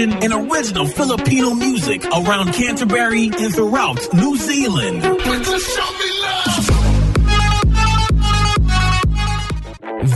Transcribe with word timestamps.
Information, 0.00 0.32
and 0.32 0.50
original 0.50 0.86
Filipino 0.86 1.54
music 1.54 2.04
around 2.06 2.52
Canterbury 2.52 3.30
and 3.38 3.54
throughout 3.54 3.98
New 4.14 4.36
Zealand. 4.36 5.02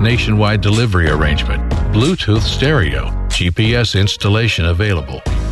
Nationwide 0.00 0.60
delivery 0.60 1.08
arrangement. 1.08 1.62
Bluetooth 1.92 2.42
stereo. 2.42 3.06
GPS 3.28 3.98
installation 3.98 4.66
available. 4.66 5.22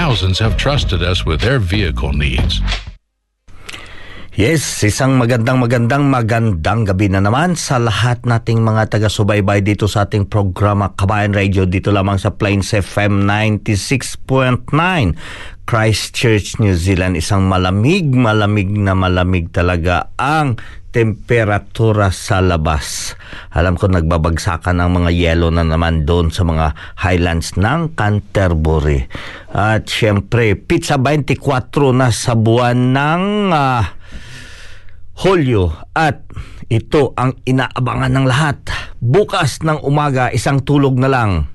thousands 0.00 0.40
have 0.40 0.56
trusted 0.56 1.04
us 1.04 1.28
with 1.28 1.44
their 1.44 1.60
vehicle 1.60 2.16
needs. 2.16 2.64
Yes, 4.32 4.80
isang 4.80 5.20
magandang 5.20 5.60
magandang 5.60 6.08
magandang 6.08 6.88
gabi 6.88 7.12
na 7.12 7.20
naman 7.20 7.52
sa 7.52 7.76
lahat 7.76 8.24
nating 8.24 8.64
mga 8.64 8.96
taga-subaybay 8.96 9.60
dito 9.60 9.84
sa 9.84 10.08
ating 10.08 10.24
programa 10.24 10.96
Kabayan 10.96 11.36
Radio 11.36 11.68
dito 11.68 11.92
lamang 11.92 12.16
sa 12.16 12.32
Plains 12.32 12.72
FM 12.72 13.28
96.9 13.28 14.72
Christchurch, 15.68 16.56
New 16.64 16.72
Zealand. 16.72 17.20
Isang 17.20 17.44
malamig, 17.44 18.08
malamig 18.08 18.72
na 18.72 18.96
malamig 18.96 19.52
talaga 19.52 20.16
ang 20.16 20.56
temperatura 20.90 22.10
sa 22.10 22.42
labas. 22.42 23.14
Alam 23.54 23.78
ko 23.78 23.86
nagbabagsakan 23.86 24.82
ng 24.82 24.90
mga 25.02 25.10
yelo 25.14 25.48
na 25.54 25.62
naman 25.62 26.02
doon 26.02 26.34
sa 26.34 26.42
mga 26.42 26.74
highlands 26.98 27.54
ng 27.54 27.94
Canterbury. 27.94 29.06
At 29.54 29.86
syempre, 29.86 30.58
pizza 30.58 30.98
24 30.98 31.94
na 31.94 32.10
sa 32.10 32.34
buwan 32.34 32.94
ng 32.94 33.24
uh, 33.54 33.82
Hulyo 35.20 35.94
at 35.94 36.26
ito 36.70 37.14
ang 37.18 37.38
inaabangan 37.46 38.12
ng 38.14 38.26
lahat. 38.26 38.58
Bukas 38.98 39.62
ng 39.66 39.82
umaga, 39.82 40.30
isang 40.30 40.62
tulog 40.62 40.98
na 40.98 41.10
lang. 41.10 41.50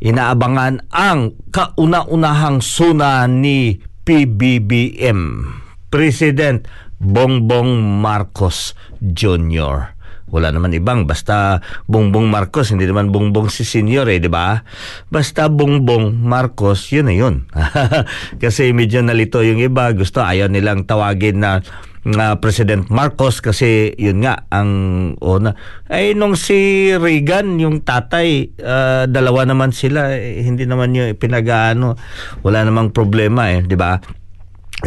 Inaabangan 0.00 0.90
ang 0.90 1.36
kauna-unahang 1.52 2.64
suna 2.64 3.28
ni 3.28 3.78
PBBM, 4.04 5.44
President 5.92 6.64
Bongbong 7.00 8.00
Marcos 8.00 8.76
Jr. 9.00 9.96
Wala 10.30 10.54
naman 10.54 10.70
ibang 10.70 11.10
basta 11.10 11.58
Bongbong 11.90 12.30
Marcos, 12.30 12.70
hindi 12.70 12.86
naman 12.86 13.10
Bongbong 13.10 13.50
si 13.50 13.66
Senior 13.66 14.06
eh, 14.06 14.22
di 14.22 14.30
ba? 14.30 14.62
Basta 15.10 15.50
Bongbong 15.50 16.22
Marcos, 16.22 16.86
yun 16.94 17.10
na 17.10 17.14
yun. 17.16 17.50
Kasi 18.42 18.70
medyo 18.70 19.02
nalito 19.02 19.42
yung 19.42 19.58
iba, 19.58 19.90
gusto 19.90 20.22
ayaw 20.22 20.46
nilang 20.46 20.86
tawagin 20.86 21.42
na 21.42 21.58
nga 22.00 22.40
President 22.40 22.88
Marcos 22.88 23.44
kasi 23.44 23.92
yun 24.00 24.24
nga 24.24 24.48
ang 24.48 24.72
una 25.20 25.52
ay 25.92 26.16
nung 26.16 26.32
si 26.32 26.88
Reagan 26.96 27.60
yung 27.60 27.84
tatay 27.84 28.56
uh, 28.56 29.04
dalawa 29.04 29.44
naman 29.44 29.68
sila 29.68 30.16
eh, 30.16 30.40
hindi 30.40 30.64
naman 30.64 30.96
yung 30.96 31.12
pinagaano 31.20 32.00
wala 32.40 32.64
namang 32.64 32.96
problema 32.96 33.52
eh 33.52 33.60
di 33.60 33.76
ba 33.76 34.00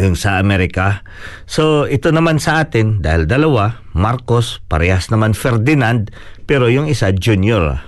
yung 0.00 0.18
sa 0.18 0.42
Amerika. 0.42 1.06
So 1.46 1.86
ito 1.86 2.10
naman 2.10 2.42
sa 2.42 2.64
atin 2.66 3.02
dahil 3.02 3.30
dalawa, 3.30 3.82
Marcos, 3.94 4.58
parehas 4.66 5.10
naman 5.10 5.36
Ferdinand, 5.36 6.10
pero 6.44 6.66
yung 6.66 6.90
isa 6.90 7.14
junior. 7.14 7.78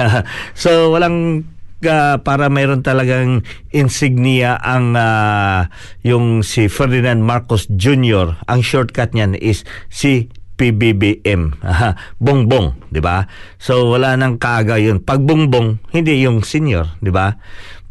so 0.62 0.92
walang 0.92 1.44
uh, 1.84 2.16
para 2.20 2.52
mayroon 2.52 2.84
talagang 2.84 3.44
insignia 3.72 4.56
ang 4.60 4.96
uh, 4.96 5.68
yung 6.04 6.44
si 6.44 6.68
Ferdinand 6.68 7.20
Marcos 7.20 7.68
Jr. 7.68 8.40
Ang 8.48 8.60
shortcut 8.60 9.16
niyan 9.16 9.36
is 9.36 9.64
si 9.88 10.28
PBBM. 10.60 11.56
bongbong, 12.24 12.92
'di 12.92 13.00
ba? 13.00 13.24
So 13.56 13.88
wala 13.96 14.12
nang 14.20 14.36
kaaga 14.36 14.76
'yun. 14.76 15.00
Pag 15.00 15.24
bongbong, 15.24 15.80
hindi 15.96 16.20
yung 16.20 16.44
senior, 16.44 17.00
'di 17.00 17.08
ba? 17.08 17.40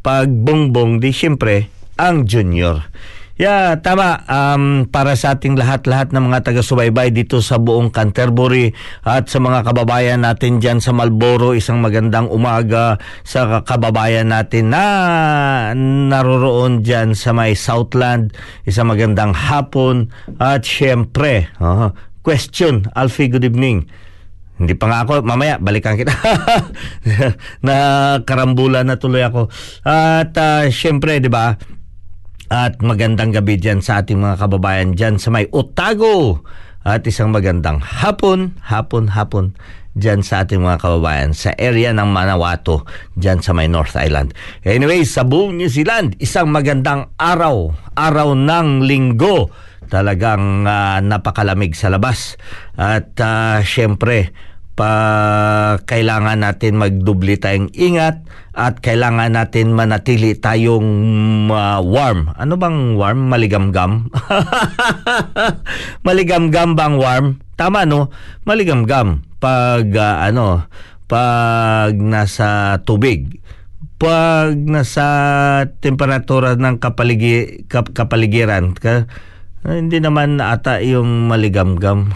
Pag 0.06 0.30
bongbong, 0.30 1.02
di 1.02 1.10
siyempre 1.10 1.74
ang 2.00 2.24
junior. 2.30 2.88
Yeah, 3.40 3.80
tama. 3.80 4.20
Um, 4.28 4.92
para 4.92 5.16
sa 5.16 5.40
ating 5.40 5.56
lahat-lahat 5.56 6.12
ng 6.12 6.28
mga 6.28 6.52
taga-subaybay 6.52 7.16
dito 7.16 7.40
sa 7.40 7.56
buong 7.56 7.88
Canterbury 7.88 8.76
at 9.08 9.32
sa 9.32 9.40
mga 9.40 9.64
kababayan 9.64 10.28
natin 10.28 10.60
dyan 10.60 10.84
sa 10.84 10.92
Malboro, 10.92 11.56
isang 11.56 11.80
magandang 11.80 12.28
umaga 12.28 13.00
sa 13.24 13.64
kababayan 13.64 14.28
natin 14.28 14.76
na 14.76 14.84
naroroon 16.12 16.84
dyan 16.84 17.16
sa 17.16 17.32
may 17.32 17.56
Southland, 17.56 18.36
isang 18.68 18.92
magandang 18.92 19.32
hapon 19.32 20.12
at 20.36 20.68
syempre, 20.68 21.48
uh, 21.64 21.96
question, 22.28 22.92
Alfie, 22.92 23.32
good 23.32 23.48
evening. 23.48 23.88
Hindi 24.60 24.76
pa 24.76 24.92
nga 24.92 25.08
ako, 25.08 25.24
mamaya 25.24 25.56
balikan 25.64 25.96
kita. 25.96 26.12
na 27.66 27.76
karambula 28.28 28.84
na 28.84 29.00
tuloy 29.00 29.24
ako. 29.24 29.48
At 29.88 30.36
uh, 30.36 30.68
syempre, 30.68 31.24
'di 31.24 31.32
ba? 31.32 31.79
At 32.50 32.82
magandang 32.82 33.30
gabi 33.30 33.62
dyan 33.62 33.78
sa 33.86 34.02
ating 34.02 34.26
mga 34.26 34.42
kababayan 34.42 34.98
dyan 34.98 35.22
sa 35.22 35.30
may 35.30 35.46
Otago. 35.54 36.42
At 36.82 37.06
isang 37.06 37.30
magandang 37.30 37.78
hapon, 37.78 38.58
hapon, 38.66 39.14
hapon 39.14 39.54
dyan 39.94 40.26
sa 40.26 40.42
ating 40.42 40.58
mga 40.58 40.82
kababayan 40.82 41.38
sa 41.38 41.54
area 41.62 41.94
ng 41.94 42.10
Manawato 42.10 42.90
dyan 43.14 43.46
sa 43.46 43.54
may 43.54 43.70
North 43.70 43.94
Island. 43.94 44.34
Anyway, 44.66 45.06
sa 45.06 45.22
buong 45.22 45.62
New 45.62 45.70
Zealand, 45.70 46.18
isang 46.18 46.50
magandang 46.50 47.14
araw, 47.22 47.70
araw 47.94 48.34
ng 48.34 48.82
linggo. 48.82 49.54
Talagang 49.86 50.66
uh, 50.66 50.98
napakalamig 51.06 51.78
sa 51.78 51.94
labas. 51.94 52.34
At 52.74 53.14
uh, 53.22 53.62
syempre, 53.62 54.34
pa 54.80 54.96
kailangan 55.84 56.40
natin 56.40 56.80
magdubli 56.80 57.36
tayong 57.36 57.68
ingat 57.76 58.24
at 58.56 58.80
kailangan 58.80 59.36
natin 59.36 59.76
manatili 59.76 60.40
tayong 60.40 60.88
uh, 61.52 61.84
warm. 61.84 62.32
Ano 62.40 62.56
bang 62.56 62.96
warm? 62.96 63.28
Maligamgam? 63.28 64.08
Maligamgam 66.08 66.80
bang 66.80 66.96
warm? 66.96 67.44
Tama 67.60 67.84
no? 67.84 68.08
Maligamgam 68.48 69.28
pag 69.44 69.92
uh, 69.92 70.24
ano, 70.24 70.64
pag 71.12 72.00
nasa 72.00 72.80
tubig. 72.88 73.44
Pag 74.00 74.56
nasa 74.64 75.08
temperatura 75.84 76.56
ng 76.56 76.80
kapaligi, 76.80 77.68
kap, 77.68 77.92
kapaligiran, 77.92 78.72
ka, 78.72 79.12
hindi 79.68 80.00
naman 80.00 80.40
ata 80.40 80.80
yung 80.80 81.28
maligamgam. 81.28 82.16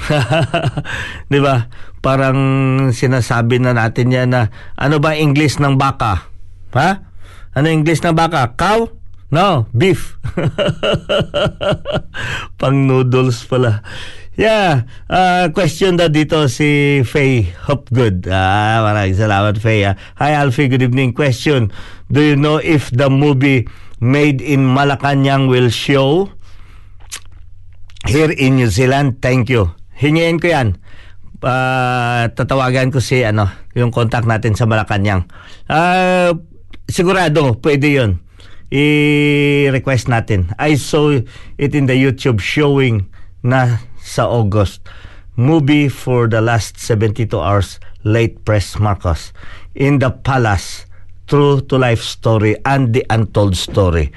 'Di 1.29 1.39
ba? 1.43 1.67
Parang 2.03 2.39
sinasabi 2.91 3.59
na 3.59 3.75
natin 3.75 4.11
yan 4.11 4.31
na 4.31 4.51
ano 4.75 4.99
ba 4.99 5.15
English 5.15 5.59
ng 5.59 5.75
baka? 5.75 6.27
Ha? 6.75 6.89
Ano 7.55 7.67
English 7.67 8.03
ng 8.03 8.15
baka? 8.15 8.55
Cow? 8.55 8.91
No, 9.33 9.65
beef. 9.73 10.19
Pang 12.59 12.85
noodles 12.85 13.43
pala. 13.49 13.81
Yeah, 14.33 14.89
uh, 15.13 15.53
question 15.53 16.01
na 16.01 16.09
dito 16.09 16.49
si 16.49 17.01
Faye 17.05 17.53
Hopgood. 17.69 18.25
Ah, 18.29 18.81
maraming 18.81 19.17
salamat 19.17 19.61
Faye. 19.61 19.93
Ah. 19.93 19.95
Hi 20.17 20.33
Alfie, 20.37 20.69
good 20.69 20.81
evening. 20.81 21.13
Question, 21.13 21.69
do 22.09 22.21
you 22.21 22.33
know 22.33 22.57
if 22.57 22.89
the 22.89 23.13
movie 23.13 23.69
Made 24.03 24.43
in 24.43 24.67
Malacanang 24.67 25.47
will 25.47 25.71
show 25.71 26.27
here 28.07 28.31
in 28.31 28.59
New 28.59 28.69
Zealand? 28.69 29.19
Thank 29.23 29.49
you. 29.49 29.71
Hingiin 29.95 30.41
ko 30.41 30.51
yan. 30.51 30.77
Uh, 31.43 32.31
tatawagan 32.31 32.87
ko 32.87 33.03
si 33.03 33.23
ano, 33.27 33.51
yung 33.75 33.91
contact 33.91 34.23
natin 34.23 34.55
sa 34.55 34.63
Malacanang. 34.63 35.27
Uh, 35.67 36.31
sigurado, 36.87 37.59
pwede 37.59 37.87
yun. 37.91 38.11
I-request 38.73 40.09
natin. 40.09 40.49
I 40.57 40.79
saw 40.79 41.13
it 41.59 41.71
in 41.75 41.85
the 41.85 41.93
YouTube 41.93 42.41
showing 42.41 43.05
na 43.45 43.83
sa 44.01 44.25
August. 44.25 44.87
Movie 45.35 45.89
for 45.89 46.25
the 46.29 46.41
last 46.41 46.79
72 46.79 47.29
hours, 47.37 47.77
late 48.05 48.41
press 48.45 48.79
Marcos. 48.79 49.33
In 49.75 49.99
the 49.99 50.09
Palace, 50.09 50.85
True 51.27 51.61
to 51.71 51.77
Life 51.77 52.01
Story 52.01 52.55
and 52.65 52.93
the 52.93 53.05
Untold 53.09 53.55
Story. 53.55 54.11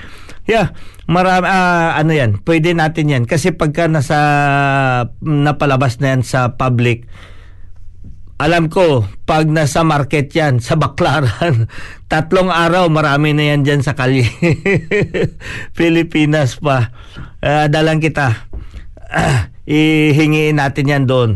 Yeah, 0.46 0.74
marami, 1.06 1.46
uh, 1.46 1.96
ano 1.96 2.12
yan, 2.12 2.42
pwede 2.42 2.74
natin 2.74 3.10
yan. 3.10 3.24
Kasi 3.24 3.54
pagka 3.54 3.86
nasa, 3.90 4.18
napalabas 5.22 5.98
na 5.98 6.14
yan 6.14 6.22
sa 6.26 6.54
public, 6.54 7.06
alam 8.36 8.68
ko, 8.68 9.08
pag 9.24 9.48
nasa 9.48 9.80
market 9.80 10.28
yan, 10.28 10.60
sa 10.60 10.76
baklaran, 10.76 11.72
tatlong 12.12 12.52
araw, 12.52 12.92
marami 12.92 13.32
na 13.32 13.56
yan 13.56 13.64
dyan 13.64 13.80
sa 13.80 13.96
kali. 13.96 14.28
Pilipinas 15.78 16.60
pa. 16.60 16.92
Uh, 17.40 17.64
dalang 17.72 17.96
kita. 17.96 18.46
Uh, 19.08 19.48
ihingiin 19.66 20.62
natin 20.62 20.86
yan 20.86 21.04
doon 21.10 21.30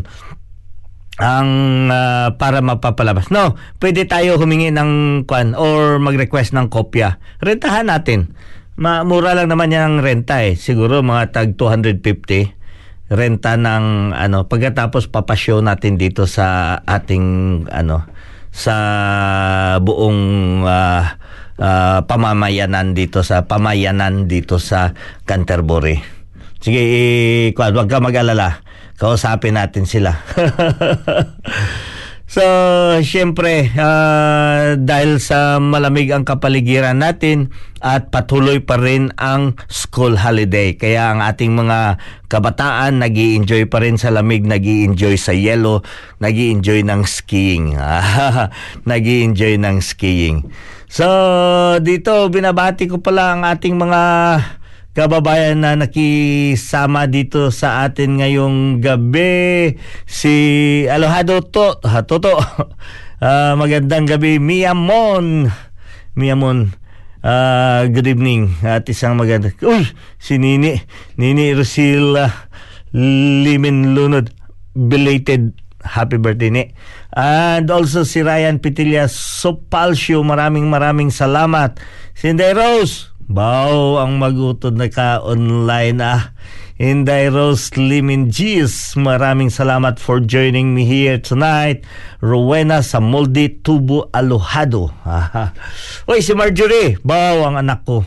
ang 1.21 1.49
uh, 1.91 2.33
para 2.39 2.63
mapapalabas. 2.63 3.29
No, 3.29 3.59
pwede 3.77 4.07
tayo 4.09 4.41
humingi 4.41 4.73
ng 4.73 5.23
kwan 5.29 5.53
or 5.53 6.01
mag-request 6.01 6.55
ng 6.57 6.71
kopya. 6.71 7.21
Rentahan 7.43 7.91
natin. 7.91 8.33
Ma 8.81 9.05
mura 9.05 9.37
lang 9.37 9.53
naman 9.53 9.69
yan 9.69 9.83
ang 9.85 9.97
renta 10.01 10.41
eh. 10.41 10.57
Siguro 10.57 11.05
mga 11.05 11.29
tag 11.29 11.53
250 11.53 13.13
renta 13.13 13.53
ng 13.53 14.09
ano 14.09 14.49
pagkatapos 14.49 15.05
papashow 15.13 15.61
natin 15.61 16.01
dito 16.01 16.25
sa 16.25 16.79
ating 16.81 17.27
ano 17.69 18.09
sa 18.49 18.75
buong 19.77 20.19
uh, 20.65 21.03
uh, 21.61 21.99
pamamayanan 22.09 22.97
dito 22.97 23.21
sa 23.21 23.45
pamayanan 23.45 24.25
dito 24.25 24.57
sa 24.57 24.97
Canterbury. 25.29 26.01
Sige, 26.57 26.81
eh, 26.81 27.53
wag 27.53 27.85
ka 27.85 28.01
mag-alala. 28.01 28.65
Kausapin 28.97 29.61
natin 29.61 29.85
sila. 29.85 30.17
so, 32.31 32.43
syempre, 33.03 33.67
uh, 33.75 34.79
dahil 34.79 35.19
sa 35.19 35.59
malamig 35.59 36.07
ang 36.15 36.23
kapaligiran 36.23 37.03
natin 37.03 37.51
at 37.83 38.07
patuloy 38.07 38.63
pa 38.63 38.79
rin 38.79 39.11
ang 39.19 39.59
school 39.67 40.15
holiday. 40.15 40.71
Kaya 40.79 41.11
ang 41.11 41.19
ating 41.19 41.51
mga 41.51 41.99
kabataan 42.31 43.03
nag 43.03 43.11
enjoy 43.11 43.67
pa 43.67 43.83
rin 43.83 43.99
sa 43.99 44.15
lamig, 44.15 44.47
nag 44.47 44.63
enjoy 44.63 45.19
sa 45.19 45.35
yellow, 45.35 45.83
nag 46.23 46.39
enjoy 46.39 46.79
ng 46.87 47.03
skiing. 47.03 47.75
nag 48.89 49.03
enjoy 49.03 49.59
ng 49.59 49.83
skiing. 49.83 50.47
So, 50.87 51.07
dito 51.83 52.31
binabati 52.31 52.87
ko 52.87 53.03
pala 53.03 53.35
ang 53.35 53.43
ating 53.43 53.75
mga 53.75 54.01
kababayan 54.91 55.63
na 55.63 55.79
nakisama 55.79 57.07
dito 57.07 57.47
sa 57.47 57.87
atin 57.87 58.19
ngayong 58.19 58.83
gabi 58.83 59.79
si 60.03 60.33
Alohado 60.91 61.39
to 61.47 61.79
Toto. 61.79 62.35
Uh, 63.21 63.55
magandang 63.61 64.03
gabi 64.03 64.35
Miamon 64.35 65.47
Miamon 66.19 66.75
uh, 67.23 67.87
good 67.87 68.07
evening. 68.07 68.51
At 68.67 68.83
isang 68.91 69.15
maganda 69.15 69.55
uy 69.63 69.87
si 70.19 70.35
Nini 70.35 70.75
Nini 71.15 71.55
Rosila 71.55 72.27
Limin 72.91 73.95
Lunod 73.95 74.35
belated 74.75 75.55
happy 75.87 76.19
birthday 76.19 76.51
ni. 76.51 76.63
And 77.15 77.67
also 77.71 78.03
si 78.03 78.19
Ryan 78.23 78.59
Pitilla 78.59 79.07
Sopalsio 79.07 80.19
maraming 80.19 80.67
maraming 80.67 81.15
salamat. 81.15 81.79
Cindy 82.11 82.51
Rose 82.51 83.10
Bao 83.29 84.01
ang 84.01 84.17
magutod 84.17 84.73
na 84.73 84.89
ka 84.89 85.21
online 85.21 85.99
ah. 86.01 86.33
Inday 86.81 87.29
Rose 87.29 87.69
Limingies, 87.77 88.97
maraming 88.97 89.53
salamat 89.53 90.01
for 90.01 90.17
joining 90.17 90.73
me 90.73 90.81
here 90.81 91.21
tonight. 91.21 91.85
Rowena 92.25 92.81
sa 92.81 92.97
Molde 92.97 93.61
Tubo 93.61 94.09
Alohado. 94.09 94.89
Oy, 96.09 96.25
si 96.25 96.33
Marjorie, 96.33 96.97
bao 97.05 97.45
ang 97.45 97.61
anak 97.61 97.85
ko. 97.85 98.01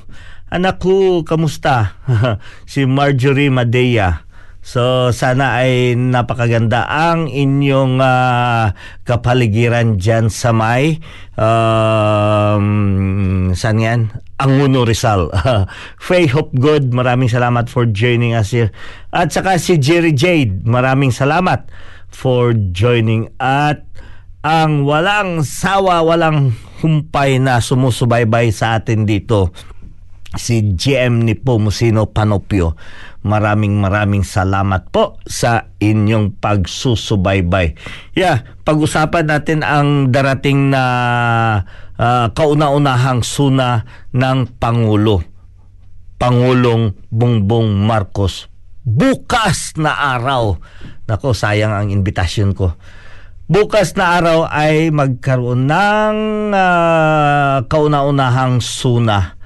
Anak 0.50 0.82
ko, 0.82 1.22
kamusta? 1.22 2.02
si 2.66 2.82
Marjorie 2.82 3.46
Madea. 3.46 4.26
So 4.64 5.12
sana 5.12 5.60
ay 5.60 5.92
napakaganda 5.92 6.88
ang 6.88 7.28
inyong 7.28 8.00
uh, 8.00 8.72
kapaligiran 9.04 10.00
dyan 10.00 10.32
sa 10.32 10.56
may 10.56 11.04
um, 11.36 13.52
saan 13.52 13.84
yan? 13.84 14.00
Anguno 14.40 14.88
Rizal. 14.88 15.28
Faye 16.04 16.32
Hopgood, 16.32 16.96
maraming 16.96 17.28
salamat 17.28 17.68
for 17.68 17.84
joining 17.84 18.32
us 18.32 18.56
here. 18.56 18.72
At 19.12 19.36
saka 19.36 19.60
si 19.60 19.76
Jerry 19.76 20.16
Jade, 20.16 20.64
maraming 20.64 21.12
salamat 21.12 21.68
for 22.08 22.56
joining 22.56 23.36
at 23.36 23.84
ang 24.40 24.88
walang 24.88 25.44
sawa, 25.44 26.00
walang 26.00 26.56
humpay 26.80 27.36
na 27.36 27.60
sumusubaybay 27.60 28.48
sa 28.48 28.80
atin 28.80 29.04
dito 29.04 29.52
si 30.34 30.74
GM 30.74 31.22
ni 31.22 31.38
Pomusino 31.38 32.10
Panopio. 32.10 32.74
Maraming 33.24 33.80
maraming 33.80 34.20
salamat 34.20 34.92
po 34.92 35.16
sa 35.24 35.72
inyong 35.80 36.36
pagsusubaybay. 36.44 37.72
Yeah, 38.12 38.44
pag-usapan 38.68 39.32
natin 39.32 39.64
ang 39.64 40.12
darating 40.12 40.68
na 40.68 40.84
uh, 41.96 42.28
kauna-unahang 42.36 43.24
suna 43.24 43.88
ng 44.12 44.60
Pangulo. 44.60 45.24
Pangulong 46.20 46.92
Bongbong 47.08 47.80
Marcos. 47.80 48.52
Bukas 48.84 49.72
na 49.80 50.20
araw. 50.20 50.60
Nako, 51.08 51.32
sayang 51.32 51.72
ang 51.72 51.88
invitation 51.88 52.52
ko. 52.52 52.76
Bukas 53.48 53.96
na 53.96 54.20
araw 54.20 54.52
ay 54.52 54.92
magkaroon 54.92 55.64
ng 55.64 56.16
uh, 56.52 57.64
kauna-unahang 57.72 58.60
suna 58.60 59.40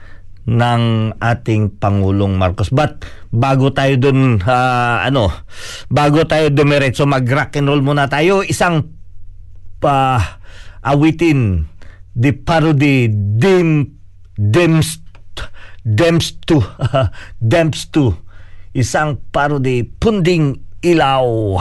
ng 0.48 1.12
ating 1.20 1.76
Pangulong 1.76 2.40
Marcos. 2.40 2.72
But 2.72 3.04
bago 3.28 3.68
tayo 3.76 4.00
dun 4.00 4.40
uh, 4.40 5.04
ano, 5.04 5.28
bago 5.92 6.24
tayo 6.24 6.48
dumiretso 6.48 7.04
mag 7.04 7.28
rock 7.28 7.60
and 7.60 7.68
roll 7.68 7.84
muna 7.84 8.08
tayo, 8.08 8.40
isang 8.40 8.88
pa 9.78 10.16
uh, 10.16 10.20
awitin 10.88 11.68
the 12.16 12.32
parody 12.32 13.12
dim 13.12 13.94
dems 14.34 15.04
dems 15.84 16.40
to 16.48 16.64
dems 17.52 17.92
to. 17.92 18.16
Isang 18.72 19.20
parody 19.32 19.84
punding 19.84 20.64
ilaw 20.80 21.58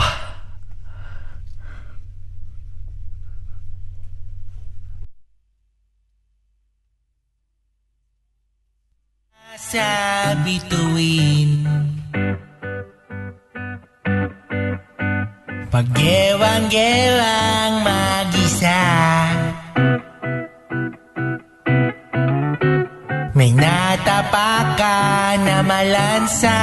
sa 9.68 10.32
bituin 10.48 11.68
Paggewang-gewang 15.68 17.84
mag-isa. 17.84 18.80
May 23.36 23.52
natapakan 23.52 25.44
na 25.44 25.60
malansa. 25.60 26.56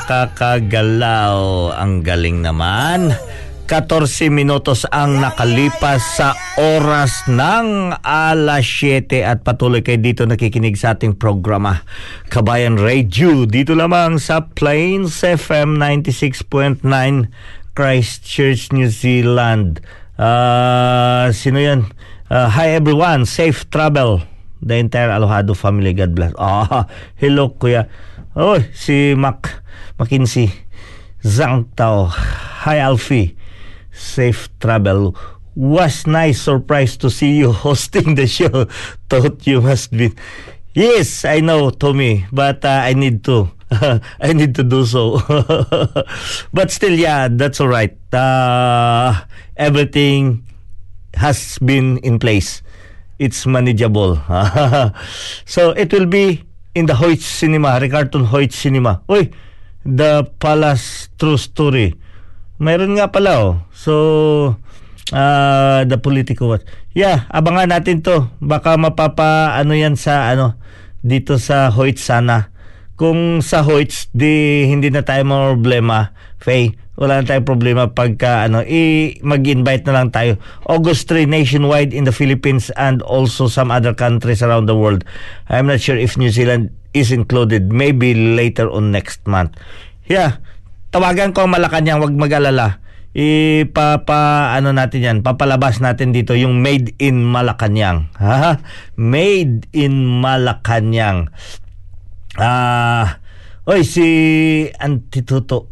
nakakagalaw. 0.00 1.76
Ang 1.76 2.00
galing 2.00 2.40
naman. 2.40 3.12
14 3.68 4.34
minutos 4.34 4.82
ang 4.90 5.22
nakalipas 5.22 6.02
sa 6.18 6.34
oras 6.58 7.22
ng 7.30 7.94
alas 8.02 8.66
7 8.66 9.22
at 9.22 9.46
patuloy 9.46 9.78
kayo 9.78 10.02
dito 10.02 10.26
nakikinig 10.26 10.74
sa 10.74 10.98
ating 10.98 11.14
programa 11.14 11.86
Kabayan 12.34 12.74
Radio 12.82 13.46
dito 13.46 13.78
lamang 13.78 14.18
sa 14.18 14.42
Plains 14.50 15.22
FM 15.22 15.78
96.9 15.78 16.82
Christchurch, 17.78 18.74
New 18.74 18.90
Zealand. 18.90 19.78
Uh, 20.18 21.30
sino 21.30 21.62
yan? 21.62 21.86
Uh, 22.26 22.50
hi 22.50 22.74
everyone, 22.74 23.22
safe 23.22 23.70
travel. 23.70 24.18
The 24.58 24.82
entire 24.82 25.14
Alohado 25.14 25.54
family, 25.54 25.94
God 25.94 26.18
bless. 26.18 26.34
Oh, 26.34 26.66
hello 27.22 27.54
kuya. 27.54 27.86
Oh, 28.36 28.62
si 28.70 29.18
Mac 29.18 29.62
McKinsey. 29.98 30.54
Zhang 31.18 31.66
Tao. 31.74 32.06
Hi 32.62 32.78
Alfie. 32.78 33.34
Safe 33.90 34.46
travel. 34.62 35.18
Was 35.58 36.06
nice 36.06 36.40
surprise 36.46 36.96
to 36.98 37.10
see 37.10 37.42
you 37.42 37.50
hosting 37.66 38.14
the 38.14 38.30
show. 38.30 38.70
Thought 39.10 39.46
you 39.46 39.60
must 39.60 39.90
be. 39.90 40.14
Yes, 40.74 41.24
I 41.24 41.40
know, 41.40 41.70
Tommy, 41.74 42.24
but 42.30 42.64
uh, 42.64 42.86
I 42.86 42.94
need 42.94 43.24
to. 43.24 43.50
I 44.22 44.32
need 44.32 44.54
to 44.54 44.62
do 44.62 44.86
so. 44.86 45.18
but 46.54 46.70
still, 46.70 46.94
yeah, 46.94 47.26
that's 47.26 47.60
all 47.60 47.68
right. 47.68 47.98
Uh, 48.14 49.26
everything 49.56 50.46
has 51.14 51.58
been 51.58 51.98
in 51.98 52.18
place. 52.20 52.62
It's 53.18 53.44
manageable. 53.44 54.22
so 55.44 55.70
it 55.74 55.92
will 55.92 56.06
be 56.06 56.46
in 56.74 56.86
the 56.86 56.94
Hoyt 56.94 57.20
Cinema, 57.20 57.78
Ricarton 57.80 58.24
Hoyt 58.26 58.54
Cinema. 58.54 59.02
Uy, 59.10 59.30
the 59.82 60.26
Palace 60.38 61.10
True 61.18 61.38
Story. 61.38 61.94
Mayroon 62.60 63.00
nga 63.00 63.08
pala 63.08 63.32
oh. 63.40 63.54
So, 63.72 63.94
uh, 65.10 65.80
the 65.88 65.96
Politico 65.96 66.52
Watch. 66.52 66.68
Yeah, 66.92 67.24
abangan 67.32 67.72
natin 67.72 68.04
to. 68.04 68.28
Baka 68.42 68.76
mapapa 68.76 69.56
ano 69.56 69.72
yan 69.72 69.96
sa 69.96 70.28
ano 70.30 70.60
dito 71.00 71.40
sa 71.40 71.72
Hoyt 71.72 71.96
sana. 71.96 72.52
Kung 73.00 73.40
sa 73.40 73.64
Hoyts, 73.64 74.12
di 74.12 74.68
hindi 74.68 74.92
na 74.92 75.00
tayo 75.00 75.24
mga 75.24 75.56
problema. 75.56 76.12
Faye, 76.36 76.76
wala 77.00 77.16
na 77.16 77.24
tayong 77.24 77.48
problema 77.48 77.88
pagka 77.88 78.44
ano, 78.44 78.60
i 78.60 79.16
mag-invite 79.24 79.88
na 79.88 79.96
lang 79.96 80.12
tayo. 80.12 80.36
August 80.68 81.08
3 81.08 81.24
nationwide 81.24 81.96
in 81.96 82.04
the 82.04 82.12
Philippines 82.12 82.68
and 82.76 83.00
also 83.00 83.48
some 83.48 83.72
other 83.72 83.96
countries 83.96 84.44
around 84.44 84.68
the 84.68 84.76
world. 84.76 85.00
I'm 85.48 85.64
not 85.64 85.80
sure 85.80 85.96
if 85.96 86.20
New 86.20 86.28
Zealand 86.28 86.76
is 86.92 87.08
included. 87.08 87.72
Maybe 87.72 88.12
later 88.12 88.68
on 88.68 88.92
next 88.92 89.24
month. 89.24 89.56
Yeah, 90.04 90.44
tawagan 90.92 91.32
ko 91.32 91.48
ang 91.48 91.56
Malacanang, 91.56 92.04
wag 92.04 92.12
mag-alala. 92.12 92.84
Ipapa 93.10 94.54
ano 94.54 94.70
natin 94.70 95.00
yan, 95.02 95.18
papalabas 95.24 95.82
natin 95.82 96.12
dito 96.12 96.36
yung 96.36 96.60
Made 96.60 96.94
in 97.00 97.24
Malacanang. 97.24 98.12
Ha? 98.20 98.60
Made 99.00 99.72
in 99.72 100.04
Malacanang. 100.20 101.32
Ah, 102.40 103.20
oy 103.68 103.84
si 103.84 104.08
Antituto 104.80 105.68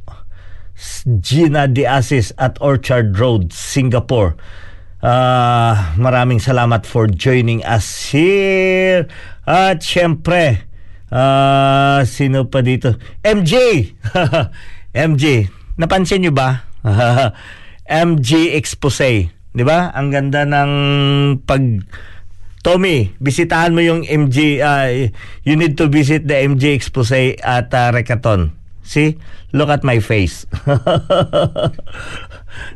Gina 1.24 1.64
De 1.64 1.88
Asis 1.88 2.36
at 2.36 2.60
Orchard 2.60 3.16
Road, 3.16 3.56
Singapore. 3.56 4.36
Ah, 5.00 5.96
maraming 5.96 6.36
salamat 6.36 6.84
for 6.84 7.08
joining 7.08 7.64
us 7.64 8.12
here. 8.12 9.08
At 9.48 9.80
syempre, 9.80 10.68
ah, 11.08 12.04
sino 12.04 12.44
pa 12.52 12.60
dito? 12.60 13.00
MJ. 13.24 13.88
MJ, 14.92 15.48
napansin 15.80 16.20
niyo 16.20 16.36
ba? 16.36 16.68
MG 17.88 18.52
Expose, 18.60 19.32
'di 19.56 19.64
ba? 19.64 19.88
Ang 19.96 20.12
ganda 20.12 20.44
ng 20.44 20.72
pag 21.48 21.64
Tommy, 22.66 23.14
bisitahan 23.22 23.70
mo 23.70 23.78
yung 23.78 24.02
MG 24.02 24.58
uh, 24.58 24.90
you 25.46 25.54
need 25.54 25.78
to 25.78 25.86
visit 25.86 26.26
the 26.26 26.34
MG 26.34 26.74
Expose 26.74 27.38
at 27.38 27.70
uh, 27.70 27.94
Recaton. 27.94 28.50
See? 28.82 29.14
Look 29.52 29.68
at 29.68 29.84
my 29.84 30.00
face. 30.00 30.48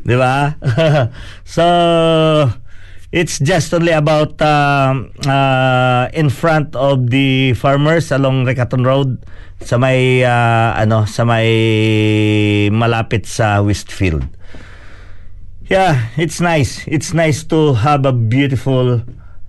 'Di 0.06 0.16
ba? 0.16 0.56
so 1.44 1.64
it's 3.12 3.38
just 3.40 3.74
only 3.74 3.92
about 3.92 4.40
uh, 4.40 4.94
uh, 5.26 6.08
in 6.12 6.30
front 6.30 6.76
of 6.76 7.10
the 7.10 7.52
farmers 7.58 8.12
along 8.12 8.46
Recaton 8.46 8.86
Road 8.86 9.18
sa 9.62 9.78
may 9.78 10.26
uh, 10.26 10.74
ano 10.74 11.06
sa 11.06 11.22
may 11.26 12.70
malapit 12.70 13.26
sa 13.26 13.62
Westfield. 13.62 14.26
Yeah, 15.70 16.12
it's 16.20 16.42
nice. 16.42 16.84
It's 16.90 17.14
nice 17.14 17.46
to 17.48 17.72
have 17.80 18.04
a 18.04 18.12
beautiful 18.12 19.00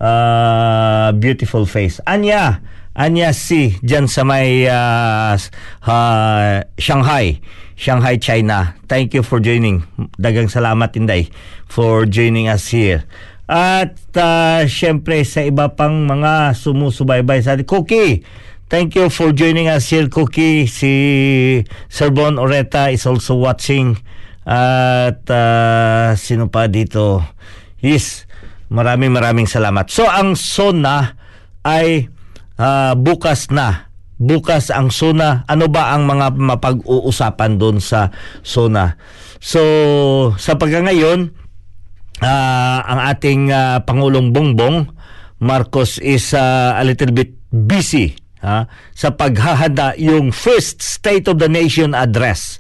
uh, 0.04 1.16
beautiful 1.16 1.64
face. 1.64 2.04
Anya, 2.04 2.60
Anya 2.94 3.32
si 3.34 3.80
diyan 3.82 4.06
sa 4.06 4.22
may 4.28 4.68
uh, 4.70 5.34
uh, 5.34 6.62
Shanghai, 6.78 7.40
Shanghai, 7.74 8.20
China. 8.22 8.78
Thank 8.86 9.16
you 9.18 9.24
for 9.26 9.42
joining. 9.42 9.82
Dagang 10.20 10.52
salamat 10.52 10.94
Inday 11.00 11.32
for 11.66 12.06
joining 12.06 12.52
us 12.52 12.70
here. 12.70 13.08
At 13.50 13.98
uh, 14.14 14.70
syempre 14.70 15.26
sa 15.26 15.42
iba 15.42 15.74
pang 15.74 16.06
mga 16.06 16.54
sumusubaybay 16.54 17.42
sa. 17.42 17.58
Cookie, 17.66 18.22
thank 18.70 18.94
you 18.94 19.10
for 19.10 19.34
joining 19.34 19.68
us 19.74 19.90
here, 19.90 20.06
Cookie. 20.06 20.70
Si 20.70 20.94
Sir 21.90 22.14
Bon 22.14 22.38
Oreta 22.38 22.94
is 22.94 23.10
also 23.10 23.42
watching. 23.42 23.98
At 24.44 25.24
uh, 25.32 26.14
sino 26.20 26.52
pa 26.52 26.70
dito? 26.70 27.24
Yes, 27.82 28.30
maraming 28.74 29.14
maraming 29.14 29.46
salamat. 29.46 29.88
So 29.94 30.10
ang 30.10 30.34
SONA 30.34 31.14
ay 31.62 32.10
uh, 32.58 32.98
bukas 32.98 33.54
na. 33.54 33.94
Bukas 34.18 34.74
ang 34.74 34.90
SONA. 34.90 35.46
Ano 35.46 35.70
ba 35.70 35.94
ang 35.94 36.10
mga 36.10 36.34
mapag-uusapan 36.34 37.62
doon 37.62 37.78
sa 37.78 38.10
SONA? 38.42 38.98
So 39.38 39.62
sa 40.42 40.58
pagkangayon, 40.58 41.30
uh, 42.26 42.80
ang 42.82 43.00
ating 43.14 43.54
uh, 43.54 43.78
Pangulong 43.86 44.34
Bongbong 44.34 44.90
Marcos 45.44 46.02
is 46.02 46.34
uh, 46.34 46.74
a 46.74 46.84
little 46.88 47.14
bit 47.14 47.36
busy 47.52 48.16
ha, 48.42 48.66
sa 48.96 49.14
paghahanda 49.14 49.94
yung 50.00 50.34
first 50.34 50.82
State 50.82 51.28
of 51.30 51.38
the 51.38 51.52
Nation 51.52 51.92
address 51.94 52.58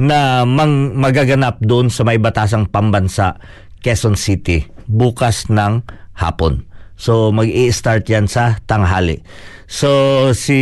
na 0.00 0.48
mang 0.48 0.96
magaganap 0.96 1.60
doon 1.60 1.92
sa 1.92 2.06
may 2.06 2.16
batasang 2.16 2.70
pambansa 2.70 3.36
Quezon 3.82 4.16
City 4.16 4.71
bukas 4.92 5.48
ng 5.48 5.80
hapon. 6.12 6.68
So 7.00 7.32
mag-i-start 7.32 8.06
yan 8.06 8.28
sa 8.28 8.60
tanghali. 8.68 9.24
So 9.66 9.88
si 10.36 10.60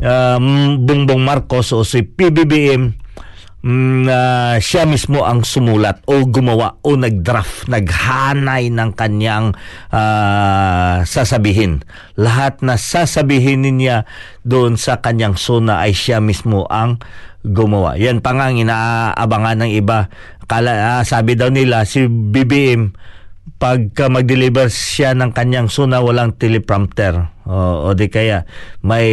um, 0.00 0.80
Bongbong 0.86 1.26
Marcos 1.26 1.74
o 1.74 1.82
si 1.82 2.06
PBBM 2.06 2.94
mm, 3.66 4.04
uh, 4.06 4.56
siya 4.62 4.86
mismo 4.86 5.26
ang 5.26 5.42
sumulat 5.42 6.06
o 6.06 6.22
gumawa 6.24 6.78
o 6.86 6.94
nag-draft, 6.94 7.66
naghanay 7.66 8.70
ng 8.70 8.90
kanyang 8.94 9.52
uh, 9.90 11.02
sasabihin. 11.02 11.82
Lahat 12.14 12.62
na 12.62 12.78
sasabihin 12.78 13.66
niya 13.66 14.06
doon 14.46 14.78
sa 14.78 15.02
kanyang 15.02 15.34
suna 15.34 15.82
ay 15.82 15.92
siya 15.92 16.22
mismo 16.22 16.64
ang 16.70 17.02
gumawa. 17.46 17.94
Yan 17.94 18.18
pa 18.18 18.34
nga 18.34 18.50
ang 18.50 18.58
inaabangan 18.58 19.66
ng 19.66 19.70
iba. 19.74 20.10
Kala, 20.46 20.98
uh, 20.98 21.02
sabi 21.02 21.34
daw 21.34 21.50
nila 21.50 21.82
si 21.82 22.06
BBM 22.06 22.94
pagka 23.56 24.10
mag-deliver 24.10 24.66
siya 24.66 25.14
ng 25.14 25.30
kanyang 25.30 25.70
suna 25.70 26.02
walang 26.02 26.34
teleprompter 26.34 27.30
o, 27.46 27.88
o 27.88 27.94
di 27.94 28.10
kaya 28.10 28.42
may 28.82 29.06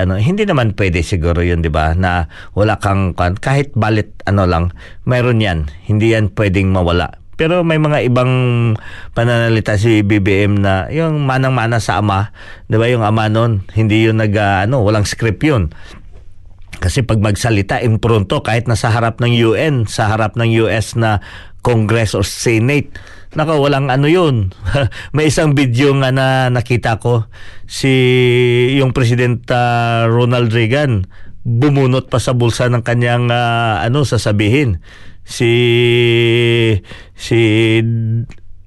ano 0.00 0.16
hindi 0.16 0.48
naman 0.48 0.72
pwede 0.74 1.04
siguro 1.04 1.44
yun 1.44 1.60
di 1.60 1.68
ba 1.68 1.92
na 1.92 2.26
wala 2.56 2.80
kang 2.80 3.12
kahit 3.14 3.76
balit 3.76 4.16
ano 4.24 4.48
lang 4.48 4.72
mayroon 5.04 5.44
yan 5.44 5.58
hindi 5.86 6.16
yan 6.16 6.32
pwedeng 6.32 6.72
mawala 6.72 7.20
pero 7.38 7.62
may 7.62 7.78
mga 7.78 8.02
ibang 8.10 8.32
pananalita 9.14 9.78
si 9.78 10.02
BBM 10.02 10.58
na 10.58 10.90
yung 10.90 11.22
manang-mana 11.22 11.78
sa 11.78 12.02
ama, 12.02 12.34
'di 12.66 12.74
ba? 12.74 12.90
Yung 12.90 13.06
ama 13.06 13.30
noon, 13.30 13.62
hindi 13.78 14.10
yun 14.10 14.18
nag 14.18 14.34
uh, 14.34 14.66
ano, 14.66 14.82
walang 14.82 15.06
script 15.06 15.46
yun. 15.46 15.70
Kasi 16.78 17.02
pag 17.02 17.18
magsalita 17.18 17.82
impronto 17.82 18.38
kahit 18.38 18.70
nasa 18.70 18.90
harap 18.94 19.18
ng 19.18 19.34
UN, 19.34 19.90
sa 19.90 20.06
harap 20.14 20.38
ng 20.38 20.46
US 20.62 20.94
na 20.94 21.18
Congress 21.66 22.14
or 22.14 22.22
Senate, 22.22 22.94
naka 23.34 23.58
walang 23.58 23.90
ano 23.90 24.06
yun. 24.06 24.54
May 25.16 25.28
isang 25.28 25.58
video 25.58 25.90
nga 25.98 26.14
na 26.14 26.48
nakita 26.54 27.02
ko 27.02 27.26
si 27.66 27.90
yung 28.78 28.94
President 28.94 29.42
uh, 29.50 30.06
Ronald 30.06 30.54
Reagan 30.54 31.04
bumunot 31.42 32.12
pa 32.12 32.22
sa 32.22 32.36
bulsa 32.36 32.70
ng 32.70 32.86
kanyang 32.86 33.26
uh, 33.26 33.82
ano 33.82 34.06
sasabihin. 34.06 34.78
Si 35.26 35.50
si 37.18 37.38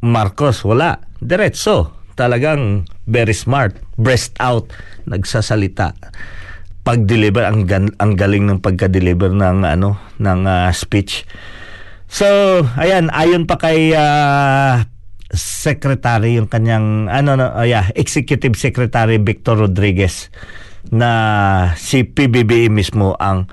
Marcos 0.04 0.68
wala. 0.68 1.00
Diretso. 1.24 1.96
Talagang 2.20 2.86
very 3.08 3.34
smart. 3.34 3.80
Breast 3.96 4.36
out. 4.44 4.68
Nagsasalita 5.08 5.96
pag-deliver 6.82 7.46
ang 7.46 7.66
ang 8.02 8.12
galing 8.18 8.50
ng 8.50 8.60
pagka-deliver 8.60 9.30
ng 9.34 9.66
ano 9.66 10.02
ng 10.18 10.40
uh, 10.46 10.70
speech. 10.74 11.30
So, 12.12 12.26
ayan, 12.76 13.08
ayon 13.14 13.48
pa 13.48 13.56
kay 13.56 13.96
uh, 13.96 14.84
secretary 15.32 16.36
yung 16.36 16.52
kanyang 16.52 17.08
ano 17.08 17.40
no, 17.40 17.48
oh 17.56 17.64
yeah, 17.64 17.88
executive 17.96 18.60
secretary 18.60 19.16
Victor 19.22 19.56
Rodriguez 19.56 20.28
na 20.90 21.12
si 21.78 22.04
PBBM 22.04 22.74
mismo 22.74 23.16
ang 23.22 23.48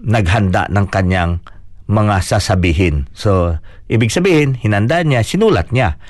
naghanda 0.00 0.66
ng 0.72 0.86
kanyang 0.88 1.38
mga 1.86 2.24
sasabihin. 2.24 3.06
So, 3.14 3.58
ibig 3.86 4.10
sabihin, 4.10 4.58
hinanda 4.58 4.98
niya, 5.06 5.22
sinulat 5.22 5.70
niya. 5.70 6.00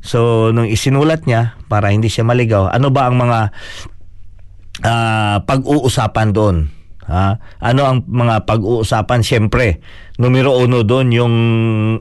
So, 0.00 0.50
nung 0.54 0.70
isinulat 0.70 1.28
niya, 1.28 1.58
para 1.68 1.92
hindi 1.92 2.08
siya 2.08 2.24
maligaw, 2.24 2.72
ano 2.72 2.88
ba 2.88 3.10
ang 3.10 3.20
mga 3.20 3.52
ah, 4.84 5.40
pag-uusapan 5.46 6.28
doon? 6.34 6.56
Ha? 7.06 7.38
Ano 7.62 7.80
ang 7.86 7.98
mga 8.02 8.44
pag-uusapan? 8.50 9.22
Siyempre, 9.22 9.78
numero 10.18 10.58
uno 10.58 10.82
doon 10.82 11.08
yung 11.14 11.34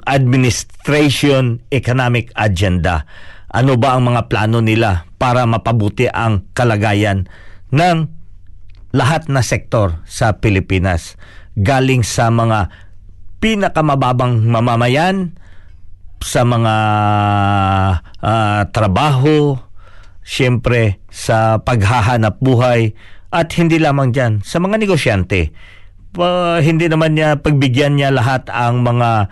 administration 0.02 1.62
economic 1.70 2.34
agenda. 2.34 3.06
Ano 3.54 3.78
ba 3.78 3.96
ang 3.96 4.10
mga 4.10 4.28
plano 4.28 4.60
nila 4.60 5.06
para 5.22 5.46
mapabuti 5.46 6.10
ang 6.10 6.50
kalagayan 6.58 7.30
ng 7.70 8.10
lahat 8.92 9.30
na 9.30 9.46
sektor 9.46 10.02
sa 10.10 10.42
Pilipinas? 10.42 11.16
Galing 11.56 12.04
sa 12.04 12.34
mga 12.34 12.74
pinakamababang 13.40 14.42
mamamayan, 14.44 15.38
sa 16.26 16.42
mga 16.42 16.76
ah, 18.26 18.62
trabaho, 18.74 19.62
siyempre 20.26 21.00
sa 21.14 21.62
paghahanap 21.62 22.42
buhay 22.42 22.98
at 23.30 23.54
hindi 23.62 23.78
lamang 23.78 24.10
dyan 24.10 24.34
sa 24.42 24.58
mga 24.58 24.82
negosyante. 24.82 25.54
Pa, 26.18 26.58
hindi 26.66 26.90
naman 26.90 27.14
niya 27.14 27.38
pagbigyan 27.38 28.02
niya 28.02 28.10
lahat 28.10 28.50
ang 28.50 28.82
mga 28.82 29.30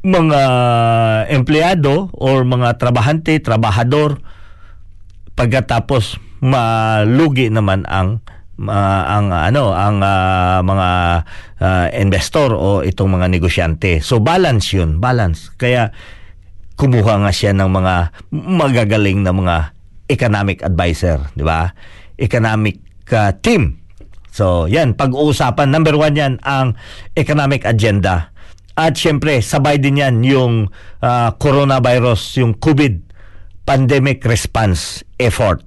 mga 0.00 0.40
empleyado 1.28 2.08
or 2.16 2.48
mga 2.48 2.80
trabahante, 2.80 3.36
trabahador 3.44 4.24
pagkatapos 5.36 6.16
malugi 6.40 7.52
naman 7.52 7.84
ang 7.84 8.24
ma- 8.56 9.04
ang 9.04 9.28
ano 9.28 9.76
ang 9.76 10.00
ah, 10.00 10.64
mga 10.64 10.88
ah, 11.60 11.86
investor 11.92 12.56
o 12.56 12.80
itong 12.80 13.20
mga 13.20 13.28
negosyante. 13.28 14.00
So 14.00 14.24
balance 14.24 14.72
'yun, 14.72 15.04
balance. 15.04 15.52
Kaya 15.60 15.92
kumuha 16.80 17.20
nga 17.20 17.32
siya 17.32 17.52
ng 17.52 17.68
mga 17.68 17.94
magagaling 18.32 19.20
na 19.20 19.36
mga 19.36 19.56
economic 20.10 20.66
advisor, 20.66 21.30
di 21.38 21.46
ba? 21.46 21.70
Economic 22.18 22.82
ah, 23.14 23.30
team. 23.38 23.78
So, 24.30 24.66
yan, 24.66 24.98
pag-uusapan, 24.98 25.70
number 25.70 25.94
one 25.94 26.14
yan, 26.18 26.42
ang 26.42 26.74
economic 27.14 27.62
agenda. 27.62 28.34
At 28.74 28.98
syempre, 28.98 29.38
sabay 29.38 29.78
din 29.78 30.02
yan 30.02 30.26
yung 30.26 30.70
ah, 31.02 31.34
coronavirus, 31.38 32.42
yung 32.42 32.58
COVID 32.58 33.10
pandemic 33.62 34.26
response 34.26 35.06
effort. 35.14 35.62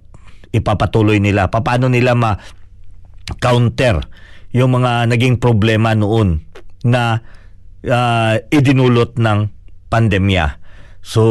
Ipapatuloy 0.52 1.24
nila. 1.24 1.48
Paano 1.48 1.88
nila 1.88 2.14
ma 2.14 2.36
counter 3.40 4.04
yung 4.52 4.76
mga 4.76 5.08
naging 5.08 5.40
problema 5.40 5.96
noon 5.96 6.44
na 6.84 7.24
ah, 7.88 8.36
idinulot 8.52 9.16
ng 9.18 9.40
pandemya. 9.88 10.63
So, 11.04 11.22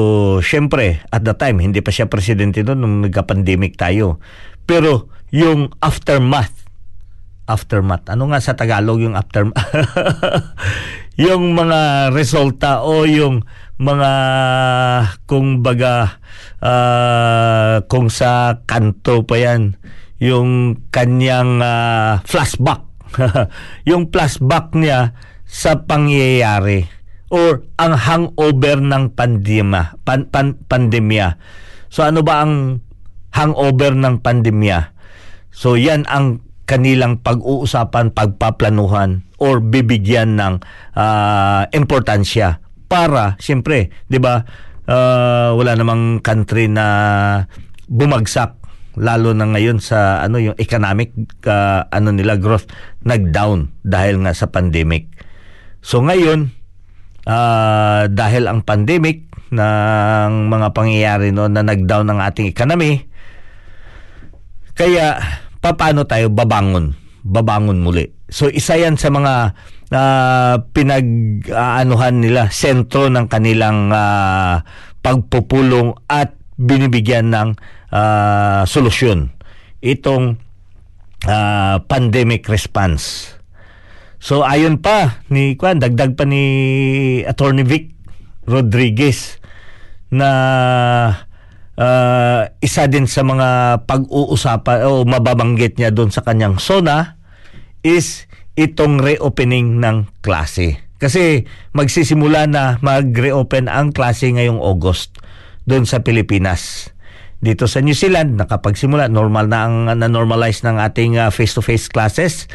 syempre, 0.45 1.01
at 1.09 1.25
the 1.25 1.33
time, 1.33 1.65
hindi 1.65 1.81
pa 1.81 1.89
siya 1.89 2.13
presidente 2.13 2.61
noon 2.61 2.79
nung 2.85 2.97
nagka-pandemic 3.09 3.81
tayo. 3.81 4.21
Pero, 4.69 5.09
yung 5.33 5.73
aftermath, 5.81 6.53
aftermath, 7.49 8.13
ano 8.13 8.29
nga 8.29 8.39
sa 8.45 8.53
Tagalog 8.53 9.01
yung 9.01 9.17
aftermath? 9.17 9.57
yung 11.17 11.57
mga 11.57 12.13
resulta 12.13 12.85
o 12.85 13.09
yung 13.09 13.45
mga 13.83 14.13
kung 15.29 15.61
baga 15.61 16.23
ah, 16.63 17.85
kung 17.91 18.09
sa 18.09 18.63
kanto 18.65 19.27
pa 19.27 19.37
yan 19.37 19.77
yung 20.23 20.79
kanyang 20.89 21.61
ah, 21.61 22.23
flashback 22.25 22.87
yung 23.89 24.09
flashback 24.09 24.73
niya 24.73 25.13
sa 25.45 25.85
pangyayari 25.85 26.89
or 27.33 27.65
ang 27.81 27.97
hangover 27.97 28.79
ng 28.79 29.17
pandemya 29.17 30.05
pan, 30.05 30.29
pan, 30.29 30.61
pandemya 30.69 31.41
so 31.89 32.05
ano 32.05 32.21
ba 32.21 32.45
ang 32.45 32.85
hangover 33.33 33.97
ng 33.97 34.21
pandemya 34.21 34.93
so 35.49 35.75
yan 35.75 36.05
ang 36.07 36.45
kanilang 36.63 37.19
pag-uusapan, 37.21 38.15
pagpaplanuhan 38.15 39.27
or 39.37 39.59
bibigyan 39.59 40.39
ng 40.39 40.63
ah, 40.95 41.67
importansya 41.75 42.63
para 42.87 43.37
siyempre, 43.43 43.91
'di 44.09 44.23
ba? 44.23 44.47
ah, 44.87 45.55
wala 45.55 45.73
namang 45.79 46.23
country 46.25 46.67
na 46.67 46.87
bumagsak 47.87 48.59
lalo 48.93 49.33
na 49.33 49.49
ngayon 49.49 49.81
sa 49.81 50.21
ano 50.21 50.37
yung 50.37 50.57
economic 50.61 51.13
ah, 51.49 51.89
ano 51.89 52.13
nila 52.13 52.37
growth 52.39 52.69
nag-down 53.05 53.73
dahil 53.83 54.23
nga 54.23 54.33
sa 54.37 54.51
pandemic. 54.51 55.09
So 55.83 56.01
ngayon 56.03 56.55
ah, 57.27 58.07
dahil 58.11 58.49
ang 58.51 58.65
pandemic 58.65 59.31
ng 59.53 60.49
mga 60.49 60.69
pangyayari 60.73 61.29
no 61.29 61.47
na 61.47 61.61
nag-down 61.61 62.09
ang 62.09 62.21
ating 62.25 62.49
economy, 62.49 63.05
kaya 64.73 65.21
paano 65.61 66.09
tayo 66.09 66.33
babangon? 66.33 66.97
Babangon 67.23 67.85
muli. 67.85 68.09
So 68.33 68.49
isa 68.49 68.81
yan 68.81 68.97
sa 68.97 69.13
mga 69.13 69.35
ah, 69.93 70.57
pinag-aanuhan 70.73 72.17
nila, 72.19 72.49
sentro 72.49 73.13
ng 73.13 73.29
kanilang 73.29 73.93
ah, 73.93 74.65
pagpupulong 75.05 75.99
at 76.09 76.33
binibigyan 76.57 77.29
ng 77.29 77.49
ah, 77.93 78.65
solusyon. 78.65 79.29
Itong 79.85 80.41
ah, 81.29 81.85
pandemic 81.85 82.49
response. 82.49 83.37
So 84.23 84.47
ayon 84.47 84.79
pa 84.79 85.19
ni 85.35 85.59
Kwan, 85.59 85.83
dagdag 85.83 86.15
pa 86.15 86.23
ni 86.23 86.47
Attorney 87.27 87.67
Vic 87.67 87.91
Rodriguez 88.47 89.43
na 90.15 90.31
ah, 91.75 92.47
isa 92.63 92.87
din 92.87 93.11
sa 93.11 93.27
mga 93.27 93.83
pag-uusapan 93.83 94.87
o 94.87 95.03
mababanggit 95.03 95.75
niya 95.75 95.91
doon 95.91 96.15
sa 96.15 96.23
kanyang 96.23 96.63
SONA 96.63 97.19
is 97.83 98.31
itong 98.55 99.03
reopening 99.03 99.83
ng 99.83 100.07
klase. 100.23 100.79
Kasi 101.03 101.43
magsisimula 101.75 102.47
na 102.47 102.79
mag-reopen 102.79 103.67
ang 103.67 103.91
klase 103.91 104.31
ngayong 104.31 104.63
August 104.63 105.19
doon 105.67 105.83
sa 105.83 106.07
Pilipinas. 106.07 106.95
Dito 107.43 107.67
sa 107.67 107.83
New 107.83 107.99
Zealand, 107.99 108.39
nakapagsimula, 108.39 109.11
normal 109.11 109.51
na 109.51 109.67
ang 109.67 109.91
na-normalize 109.99 110.63
ng 110.63 110.79
ating 110.79 111.19
ah, 111.19 111.35
face-to-face 111.35 111.91
classes. 111.91 112.47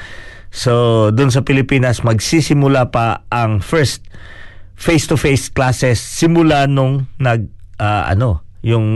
So, 0.57 1.13
doon 1.13 1.29
sa 1.29 1.45
Pilipinas, 1.45 2.01
magsisimula 2.01 2.89
pa 2.89 3.29
ang 3.29 3.61
first 3.61 4.01
face-to-face 4.73 5.53
classes 5.53 6.01
simula 6.01 6.65
nung 6.65 7.05
nag, 7.21 7.45
ah, 7.77 8.09
ano, 8.09 8.41
yung 8.65 8.89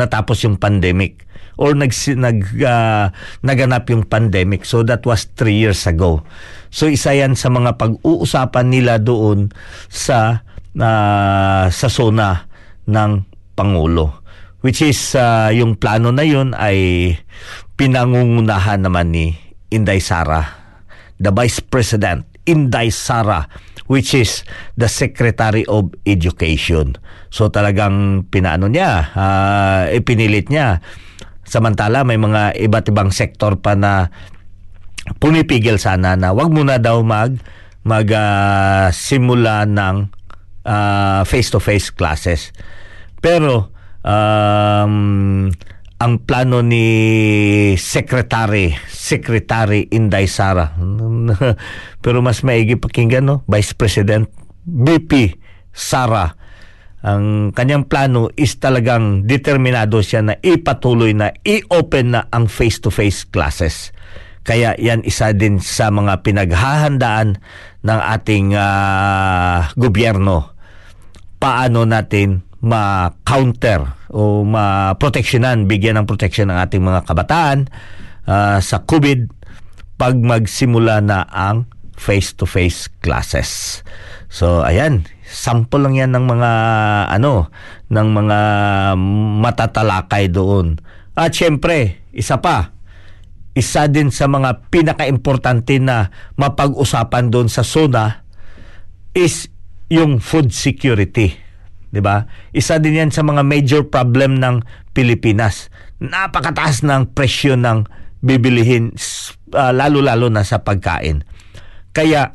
natapos 0.00 0.40
yung 0.48 0.56
pandemic 0.56 1.28
or 1.60 1.76
nag, 1.76 1.92
nag, 2.16 2.48
ah, 2.64 3.12
naganap 3.44 3.92
yung 3.92 4.08
pandemic. 4.08 4.64
So, 4.64 4.80
that 4.88 5.04
was 5.04 5.28
three 5.36 5.60
years 5.60 5.84
ago. 5.84 6.24
So, 6.72 6.88
isa 6.88 7.12
yan 7.12 7.36
sa 7.36 7.52
mga 7.52 7.76
pag-uusapan 7.76 8.72
nila 8.72 8.96
doon 9.04 9.52
sa, 9.92 10.48
ah, 10.80 11.68
sa 11.68 11.88
zona 11.92 12.48
ng 12.88 13.28
Pangulo 13.52 14.24
which 14.64 14.80
is 14.80 15.12
ah, 15.12 15.52
yung 15.52 15.76
plano 15.76 16.08
na 16.08 16.24
yun 16.24 16.56
ay 16.56 17.12
pinangungunahan 17.76 18.80
naman 18.80 19.12
ni 19.12 19.43
Inday 19.74 19.98
Sara, 19.98 20.46
the 21.18 21.34
Vice 21.34 21.58
President 21.58 22.22
Inday 22.46 22.94
Sara, 22.94 23.50
which 23.90 24.14
is 24.14 24.46
the 24.78 24.86
Secretary 24.86 25.66
of 25.66 25.90
Education. 26.06 26.94
So 27.34 27.50
talagang 27.50 28.28
pinaano 28.30 28.70
niya, 28.70 29.10
ah, 29.18 29.84
ipinilit 29.90 30.48
niya. 30.48 30.78
Samantala 31.44 32.06
may 32.06 32.16
mga 32.16 32.56
iba't 32.56 32.88
ibang 32.88 33.10
sektor 33.10 33.58
pa 33.58 33.74
na 33.76 34.08
pumipigil 35.20 35.76
sana 35.76 36.16
na 36.16 36.32
wag 36.32 36.48
muna 36.48 36.80
daw 36.80 37.02
mag 37.04 37.36
mag 37.84 38.06
ah, 38.14 38.88
simula 38.94 39.66
ng 39.66 40.08
ah, 40.64 41.26
face-to-face 41.26 41.92
classes. 41.92 42.54
Pero 43.20 43.74
um, 44.04 45.48
ang 45.98 46.18
plano 46.26 46.58
ni 46.60 46.84
Secretary 47.78 48.74
Secretary 48.90 49.86
Inday 49.94 50.26
Sara. 50.26 50.74
Pero 52.02 52.18
mas 52.24 52.42
maigi 52.42 52.74
pakinggan 52.74 53.24
no? 53.24 53.36
Vice 53.46 53.76
President 53.78 54.26
BP 54.66 55.38
Sara. 55.70 56.34
Ang 57.04 57.52
kanyang 57.52 57.84
plano 57.84 58.32
is 58.32 58.56
talagang 58.56 59.28
determinado 59.28 60.00
siya 60.00 60.24
na 60.24 60.34
ipatuloy 60.40 61.12
na 61.12 61.36
i-open 61.44 62.16
na 62.16 62.32
ang 62.32 62.48
face-to-face 62.48 63.28
classes. 63.28 63.92
Kaya 64.40 64.72
yan 64.80 65.04
isa 65.04 65.36
din 65.36 65.60
sa 65.60 65.92
mga 65.92 66.24
pinaghahandaan 66.24 67.36
ng 67.84 68.00
ating 68.08 68.56
ah, 68.56 69.68
gobyerno. 69.76 70.56
Paano 71.36 71.84
natin 71.84 72.40
ma-counter 72.64 74.08
o 74.08 74.42
ma-protectionan, 74.42 75.68
bigyan 75.68 76.00
ng 76.00 76.08
protection 76.08 76.48
ng 76.48 76.58
ating 76.64 76.80
mga 76.80 77.04
kabataan 77.04 77.68
ah, 78.24 78.58
sa 78.64 78.80
COVID 78.82 79.28
pag 80.00 80.16
magsimula 80.16 81.04
na 81.04 81.28
ang 81.28 81.68
face-to-face 81.94 82.90
classes. 82.98 83.82
So, 84.26 84.66
ayan, 84.66 85.06
sample 85.22 85.78
lang 85.86 85.94
yan 85.94 86.10
ng 86.16 86.26
mga 86.26 86.50
ano, 87.14 87.54
ng 87.86 88.08
mga 88.10 88.38
matatalakay 89.38 90.26
doon. 90.34 90.82
At 91.14 91.30
syempre, 91.30 92.02
isa 92.10 92.42
pa, 92.42 92.74
isa 93.54 93.86
din 93.86 94.10
sa 94.10 94.26
mga 94.26 94.66
pinaka-importante 94.74 95.78
na 95.78 96.10
mapag-usapan 96.34 97.30
doon 97.30 97.46
sa 97.46 97.62
SONA 97.62 98.26
is 99.14 99.46
yung 99.86 100.18
food 100.18 100.50
security. 100.50 101.43
'Di 101.94 102.02
ba? 102.02 102.26
Isa 102.50 102.82
din 102.82 102.98
'yan 102.98 103.14
sa 103.14 103.22
mga 103.22 103.46
major 103.46 103.86
problem 103.86 104.42
ng 104.42 104.66
Pilipinas. 104.90 105.70
Napakataas 106.02 106.82
ng 106.82 107.14
presyo 107.14 107.54
ng 107.54 107.86
bibilihin 108.18 108.90
ah, 109.54 109.70
lalo-lalo 109.70 110.26
na 110.26 110.42
sa 110.42 110.66
pagkain. 110.66 111.22
Kaya 111.94 112.34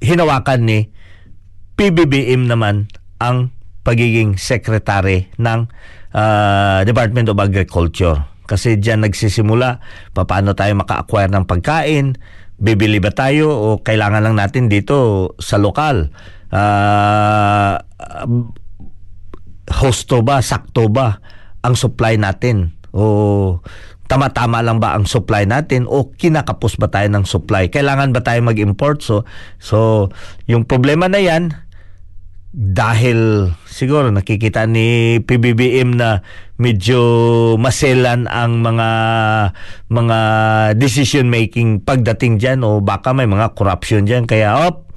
hinawakan 0.00 0.60
ni 0.64 0.88
PBBM 1.76 2.48
naman 2.48 2.88
ang 3.20 3.52
pagiging 3.84 4.40
secretary 4.40 5.28
ng 5.36 5.68
ah, 6.16 6.80
Department 6.88 7.28
of 7.28 7.36
Agriculture. 7.36 8.24
Kasi 8.46 8.78
diyan 8.78 9.10
nagsisimula 9.10 9.82
paano 10.14 10.54
tayo 10.54 10.72
maka-acquire 10.78 11.34
ng 11.34 11.44
pagkain, 11.50 12.14
bibili 12.56 13.02
ba 13.02 13.12
tayo 13.12 13.52
o 13.52 13.66
kailangan 13.82 14.22
lang 14.24 14.38
natin 14.38 14.70
dito 14.70 15.34
sa 15.42 15.60
lokal. 15.60 16.08
Ah, 16.50 17.82
hosto 19.70 20.22
ba, 20.22 20.38
sakto 20.40 20.86
ba 20.86 21.18
ang 21.62 21.74
supply 21.74 22.14
natin? 22.16 22.74
O 22.94 23.60
tama-tama 24.06 24.62
lang 24.62 24.78
ba 24.78 24.94
ang 24.94 25.02
supply 25.02 25.50
natin 25.50 25.84
o 25.90 26.14
kinakapos 26.14 26.78
ba 26.78 26.86
tayo 26.86 27.10
ng 27.10 27.26
supply? 27.26 27.66
Kailangan 27.66 28.14
ba 28.14 28.22
tayo 28.22 28.38
mag-import? 28.46 29.02
So, 29.02 29.26
so 29.58 30.08
yung 30.46 30.62
problema 30.62 31.10
na 31.10 31.18
yan, 31.18 31.66
dahil 32.56 33.52
siguro 33.68 34.08
nakikita 34.08 34.64
ni 34.64 35.20
PBBM 35.20 35.92
na 35.92 36.24
medyo 36.56 37.00
maselan 37.60 38.24
ang 38.32 38.64
mga 38.64 38.88
mga 39.92 40.18
decision 40.80 41.28
making 41.28 41.84
pagdating 41.84 42.40
diyan 42.40 42.64
o 42.64 42.80
baka 42.80 43.12
may 43.12 43.28
mga 43.28 43.52
corruption 43.52 44.08
diyan 44.08 44.24
kaya 44.24 44.72
op 44.72 44.88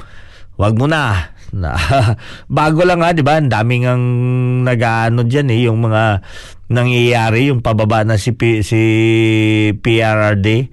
wag 0.56 0.80
mo 0.80 0.88
na 0.88 1.36
na 1.54 1.74
bago 2.52 2.86
lang 2.86 3.02
ha 3.02 3.14
di 3.14 3.26
ba? 3.26 3.38
Ang 3.42 3.50
daming 3.50 3.86
ang 3.90 4.04
nagaano 4.66 5.26
diyan 5.26 5.48
eh 5.54 5.60
yung 5.70 5.80
mga 5.82 6.24
nangyayari 6.70 7.50
yung 7.50 7.66
pababa 7.66 8.06
na 8.06 8.22
si 8.22 8.34
P, 8.38 8.62
si 8.62 8.82
PRRD 9.74 10.70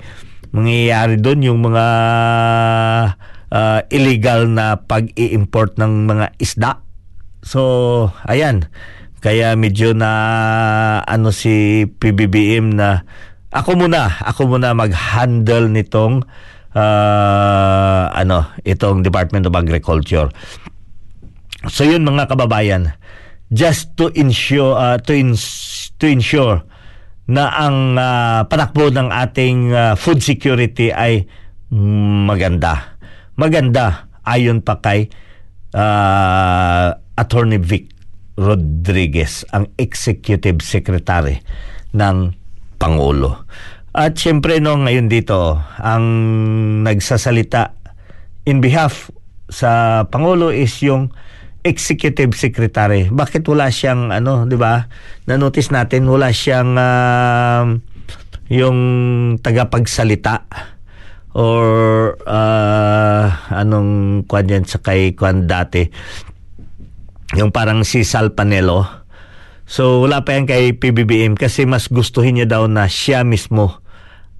mangyayari 0.56 1.20
doon 1.20 1.40
yung 1.52 1.60
mga 1.60 1.86
ah, 3.52 3.80
illegal 3.92 4.48
na 4.48 4.80
pag-i-import 4.80 5.76
ng 5.76 6.08
mga 6.08 6.26
isda. 6.40 6.72
So 7.44 7.60
ayan. 8.24 8.68
Kaya 9.16 9.58
medyo 9.58 9.90
na 9.90 10.10
ano 11.02 11.34
si 11.34 11.82
PBBM 11.88 12.78
na 12.78 13.02
ako 13.50 13.74
muna 13.74 14.22
ako 14.22 14.54
muna 14.54 14.76
mag-handle 14.76 15.66
nitong 15.72 16.22
ah, 16.76 18.12
ano 18.12 18.52
itong 18.68 19.00
Department 19.00 19.48
of 19.48 19.56
Agriculture 19.56 20.28
So 21.66 21.82
yun 21.82 22.06
mga 22.06 22.30
kababayan, 22.30 22.94
just 23.50 23.98
to 23.98 24.12
ensure 24.14 24.76
uh, 24.78 25.00
to 25.02 25.12
ins- 25.16 25.90
to 25.98 26.06
ensure 26.06 26.62
na 27.26 27.50
ang 27.50 27.98
uh, 27.98 28.46
patakbo 28.46 28.86
ng 28.92 29.10
ating 29.10 29.74
uh, 29.74 29.98
food 29.98 30.22
security 30.22 30.94
ay 30.94 31.26
maganda. 31.74 32.94
Maganda 33.34 34.06
ayon 34.22 34.62
pa 34.62 34.78
kay 34.78 35.10
uh, 35.74 36.94
Attorney 37.18 37.58
Vic 37.58 37.90
Rodriguez, 38.38 39.42
ang 39.50 39.66
Executive 39.74 40.62
Secretary 40.62 41.40
ng 41.96 42.30
Pangulo. 42.78 43.48
At 43.96 44.20
syempre 44.20 44.60
no 44.60 44.76
ngayon 44.76 45.08
dito 45.08 45.56
ang 45.80 46.04
nagsasalita 46.84 47.72
in 48.44 48.60
behalf 48.60 49.08
sa 49.48 50.04
Pangulo 50.12 50.52
is 50.52 50.76
yung 50.84 51.16
executive 51.64 52.36
secretary. 52.36 53.08
Bakit 53.08 53.48
wala 53.48 53.72
siyang 53.72 54.12
ano, 54.12 54.44
'di 54.44 54.60
ba? 54.60 54.84
Na-notice 55.24 55.72
natin 55.72 56.12
wala 56.12 56.28
siyang 56.28 56.76
um, 56.76 57.80
yung 58.52 58.78
tagapagsalita 59.40 60.44
or 61.32 61.64
uh, 62.28 63.26
anong 63.56 64.22
kwan 64.28 64.44
yan 64.44 64.68
sa 64.68 64.80
kay 64.80 65.12
kwan 65.12 65.44
dati 65.44 65.84
yung 67.36 67.52
parang 67.52 67.84
si 67.84 68.06
Sal 68.08 68.32
Panelo 68.32 68.86
so 69.68 70.00
wala 70.00 70.24
pa 70.24 70.38
yan 70.38 70.48
kay 70.48 70.72
PBBM 70.78 71.36
kasi 71.36 71.68
mas 71.68 71.92
gustuhin 71.92 72.40
niya 72.40 72.48
daw 72.48 72.64
na 72.70 72.88
siya 72.88 73.26
mismo 73.26 73.84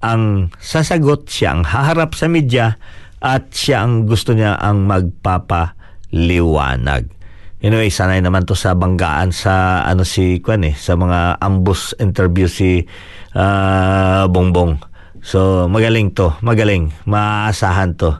ang 0.03 0.51
sasagot 0.61 1.29
siya 1.29 1.51
ang 1.57 1.63
haharap 1.65 2.13
sa 2.13 2.27
media 2.29 2.77
at 3.17 3.49
siya 3.49 3.81
ang 3.85 4.05
gusto 4.05 4.33
niya 4.37 4.53
ang 4.61 4.85
magpapaliwanag 4.85 7.17
Anyway, 7.57 7.89
sanay 7.89 8.21
naman 8.21 8.45
to 8.45 8.53
sa 8.53 8.77
banggaan 8.77 9.33
sa 9.33 9.81
ano 9.81 10.05
si 10.05 10.37
Kwan 10.45 10.61
eh, 10.61 10.77
sa 10.77 10.93
mga 10.93 11.41
ambush 11.41 11.97
interview 11.97 12.45
si 12.45 12.85
ah, 13.33 14.29
Bongbong. 14.29 14.77
So, 15.25 15.65
magaling 15.65 16.13
to, 16.13 16.37
magaling, 16.45 16.93
maaasahan 17.09 17.97
to. 17.97 18.13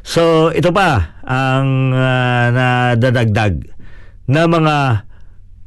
So, 0.00 0.48
ito 0.56 0.72
pa 0.72 1.20
ang 1.28 1.92
ah, 1.92 2.48
nadadagdag 2.48 3.68
na 4.32 4.48
mga 4.48 5.04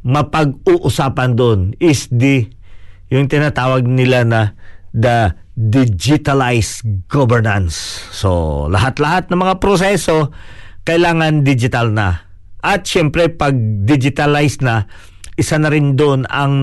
mapag-uusapan 0.01 1.37
doon 1.37 1.77
is 1.77 2.09
the 2.09 2.49
yung 3.13 3.29
tinatawag 3.29 3.85
nila 3.85 4.25
na 4.25 4.57
the 4.89 5.37
digitalized 5.53 6.81
governance. 7.05 7.77
So, 8.09 8.65
lahat-lahat 8.69 9.29
ng 9.29 9.39
mga 9.39 9.55
proseso 9.61 10.33
kailangan 10.83 11.45
digital 11.45 11.93
na. 11.93 12.27
At 12.63 12.87
syempre, 12.87 13.29
pag 13.31 13.55
digitalize 13.85 14.59
na, 14.63 14.87
isa 15.35 15.57
na 15.57 15.69
rin 15.69 15.97
doon 15.97 16.29
ang 16.29 16.53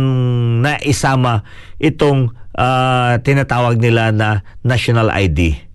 naisama 0.62 1.42
itong 1.82 2.34
ah, 2.54 3.18
tinatawag 3.20 3.78
nila 3.82 4.14
na 4.14 4.46
national 4.62 5.10
ID. 5.10 5.70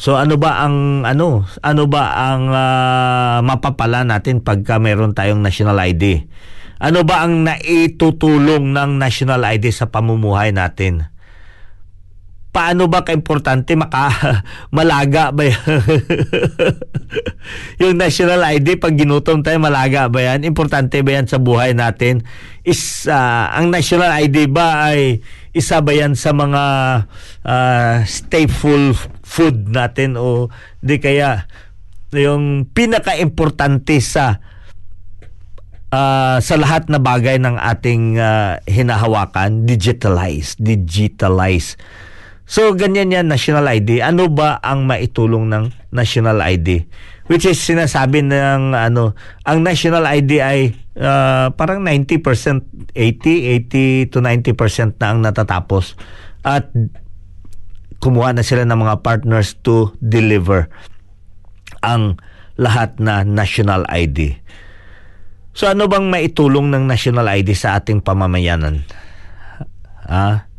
So 0.00 0.16
ano 0.16 0.40
ba 0.40 0.64
ang 0.64 1.04
ano 1.04 1.44
ano 1.60 1.84
ba 1.84 2.32
ang 2.32 2.48
ah, 2.48 3.38
mapapala 3.44 4.00
natin 4.00 4.40
pagka 4.40 4.80
meron 4.80 5.12
tayong 5.12 5.44
national 5.44 5.76
ID? 5.76 6.24
Ano 6.80 7.04
ba 7.04 7.28
ang 7.28 7.44
naitutulong 7.44 8.72
ng 8.72 8.96
national 8.96 9.44
ID 9.44 9.68
sa 9.68 9.92
pamumuhay 9.92 10.56
natin? 10.56 11.12
Paano 12.50 12.90
ba 12.90 13.06
kaimportante 13.06 13.78
maka 13.78 14.10
malaga 14.76 15.30
ba 15.30 15.46
yan? 15.46 15.62
yung 17.82 17.94
national 17.94 18.42
ID 18.42 18.82
pag 18.82 18.98
ginutom 18.98 19.46
tayo 19.46 19.62
malaga 19.62 20.10
ba 20.10 20.18
yan? 20.18 20.42
Importante 20.42 20.98
ba 21.06 21.14
yan 21.14 21.30
sa 21.30 21.38
buhay 21.38 21.78
natin? 21.78 22.26
Is 22.66 23.06
ah, 23.06 23.54
ang 23.54 23.70
national 23.70 24.10
ID 24.26 24.50
ba 24.50 24.90
ay 24.90 25.22
isa 25.54 25.78
ba 25.82 25.94
yan 25.94 26.18
sa 26.18 26.34
mga 26.34 26.64
ah, 27.46 27.96
staple 28.02 28.98
food 29.22 29.70
natin 29.70 30.18
o 30.18 30.50
di 30.82 30.98
kaya 30.98 31.46
yung 32.10 32.66
pinaka-importante 32.66 34.02
sa 34.02 34.42
ah, 35.94 36.42
sa 36.42 36.54
lahat 36.58 36.90
na 36.90 36.98
bagay 36.98 37.38
ng 37.38 37.54
ating 37.58 38.18
ah, 38.18 38.58
hinahawakan 38.66 39.66
digitalize 39.66 40.58
digitalize 40.58 41.78
So 42.50 42.74
ganyan 42.74 43.14
yan 43.14 43.30
national 43.30 43.62
ID. 43.62 44.02
Ano 44.02 44.26
ba 44.26 44.58
ang 44.58 44.82
maitulong 44.82 45.46
ng 45.46 45.70
national 45.94 46.42
ID? 46.42 46.82
Which 47.30 47.46
is 47.46 47.62
sinasabi 47.62 48.26
ng 48.26 48.74
ano, 48.74 49.14
ang 49.46 49.62
national 49.62 50.02
ID 50.02 50.42
ay 50.42 50.74
ah, 50.98 51.54
parang 51.54 51.78
90%, 51.86 52.90
80, 52.90 54.10
80 54.10 54.10
to 54.10 54.18
90% 54.18 54.98
na 54.98 55.06
ang 55.14 55.22
natatapos. 55.22 55.94
At 56.42 56.74
kumuha 58.02 58.34
na 58.34 58.42
sila 58.42 58.66
ng 58.66 58.82
mga 58.82 58.98
partners 59.06 59.54
to 59.62 59.94
deliver 60.02 60.66
ang 61.86 62.18
lahat 62.58 62.98
na 62.98 63.22
national 63.22 63.86
ID. 63.86 64.42
So 65.54 65.70
ano 65.70 65.86
bang 65.86 66.10
maitulong 66.10 66.66
ng 66.66 66.82
national 66.82 67.30
ID 67.30 67.54
sa 67.54 67.78
ating 67.78 68.02
pamamayanan? 68.02 68.82
Ah, 70.02 70.49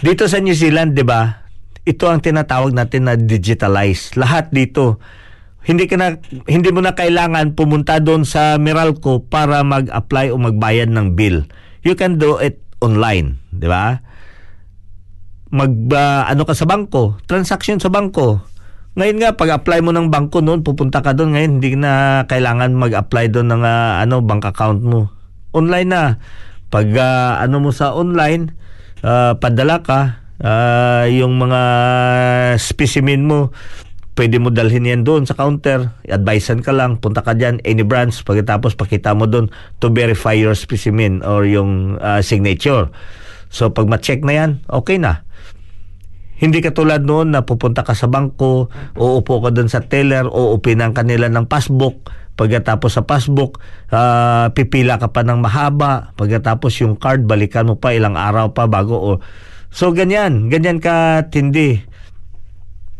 dito 0.00 0.24
sa 0.28 0.40
New 0.40 0.56
Zealand, 0.56 0.96
'di 0.96 1.04
ba? 1.04 1.44
Ito 1.84 2.08
ang 2.08 2.20
tinatawag 2.20 2.76
natin 2.76 3.08
na 3.08 3.16
digitalize. 3.16 4.16
Lahat 4.20 4.52
dito. 4.52 5.00
Hindi 5.60 5.84
ka 5.84 5.96
na, 6.00 6.16
hindi 6.48 6.72
mo 6.72 6.80
na 6.80 6.96
kailangan 6.96 7.52
pumunta 7.52 8.00
doon 8.00 8.24
sa 8.24 8.56
Meralco 8.56 9.20
para 9.20 9.60
mag-apply 9.60 10.32
o 10.32 10.40
magbayad 10.40 10.88
ng 10.88 11.12
bill. 11.12 11.44
You 11.84 11.96
can 12.00 12.16
do 12.16 12.40
it 12.40 12.64
online, 12.80 13.40
'di 13.52 13.68
ba? 13.68 14.00
Mag 15.52 15.72
ah, 15.92 16.24
ano 16.32 16.48
ka 16.48 16.56
sa 16.56 16.64
bangko, 16.64 17.20
transaction 17.28 17.76
sa 17.76 17.92
bangko. 17.92 18.40
Ngayon 18.98 19.18
nga, 19.22 19.30
pag-apply 19.38 19.86
mo 19.86 19.94
ng 19.94 20.10
bangko 20.10 20.42
noon, 20.42 20.66
pupunta 20.66 20.98
ka 20.98 21.14
doon. 21.14 21.38
Ngayon, 21.38 21.50
hindi 21.62 21.78
na 21.78 22.24
kailangan 22.26 22.74
mag-apply 22.74 23.30
doon 23.30 23.48
ng 23.54 23.62
ah, 23.62 24.02
ano, 24.02 24.18
bank 24.18 24.50
account 24.50 24.82
mo. 24.82 25.12
Online 25.54 25.86
na. 25.86 26.02
Pag 26.70 26.88
ah, 26.98 27.38
ano 27.38 27.62
mo 27.62 27.70
sa 27.70 27.94
online, 27.94 28.50
ah, 29.04 29.36
padala 29.36 29.84
ka, 29.84 30.20
ah, 30.40 31.04
yung 31.08 31.36
mga 31.36 31.60
specimen 32.56 33.28
mo, 33.28 33.52
pwede 34.18 34.36
mo 34.36 34.52
dalhin 34.52 34.84
yan 34.84 35.02
doon 35.06 35.24
sa 35.24 35.32
counter. 35.32 35.96
Advisean 36.04 36.60
ka 36.60 36.76
lang, 36.76 37.00
punta 37.00 37.24
ka 37.24 37.32
dyan, 37.32 37.62
any 37.64 37.84
branch. 37.86 38.20
Pagkatapos, 38.26 38.76
pakita 38.76 39.16
mo 39.16 39.24
doon 39.24 39.48
to 39.80 39.88
verify 39.88 40.36
your 40.36 40.52
specimen 40.52 41.24
or 41.24 41.48
yung 41.48 41.96
ah, 42.00 42.20
signature. 42.20 42.92
So, 43.50 43.72
pag 43.72 43.90
ma-check 43.90 44.22
na 44.22 44.34
yan, 44.36 44.50
okay 44.70 45.00
na. 45.00 45.26
Hindi 46.40 46.64
katulad 46.64 47.04
noon 47.04 47.36
na 47.36 47.44
pupunta 47.44 47.84
ka 47.84 47.92
sa 47.92 48.08
bangko, 48.08 48.72
uupo 48.96 49.44
ka 49.44 49.52
doon 49.52 49.68
sa 49.68 49.84
teller, 49.84 50.24
uupinan 50.24 50.96
ka 50.96 51.04
nila 51.04 51.28
ng 51.28 51.44
passbook. 51.44 52.08
Pagkatapos 52.40 52.96
sa 52.96 53.04
passbook, 53.04 53.60
ah, 53.92 54.48
pipila 54.56 54.96
ka 54.96 55.12
pa 55.12 55.20
ng 55.20 55.44
mahaba. 55.44 56.16
Pagkatapos 56.16 56.72
yung 56.80 56.96
card, 56.96 57.28
balikan 57.28 57.68
mo 57.68 57.76
pa 57.76 57.92
ilang 57.92 58.16
araw 58.16 58.56
pa 58.56 58.64
bago. 58.64 58.96
O, 58.96 59.10
so, 59.68 59.92
ganyan. 59.92 60.48
Ganyan 60.48 60.80
ka 60.80 61.28
tindi. 61.28 61.84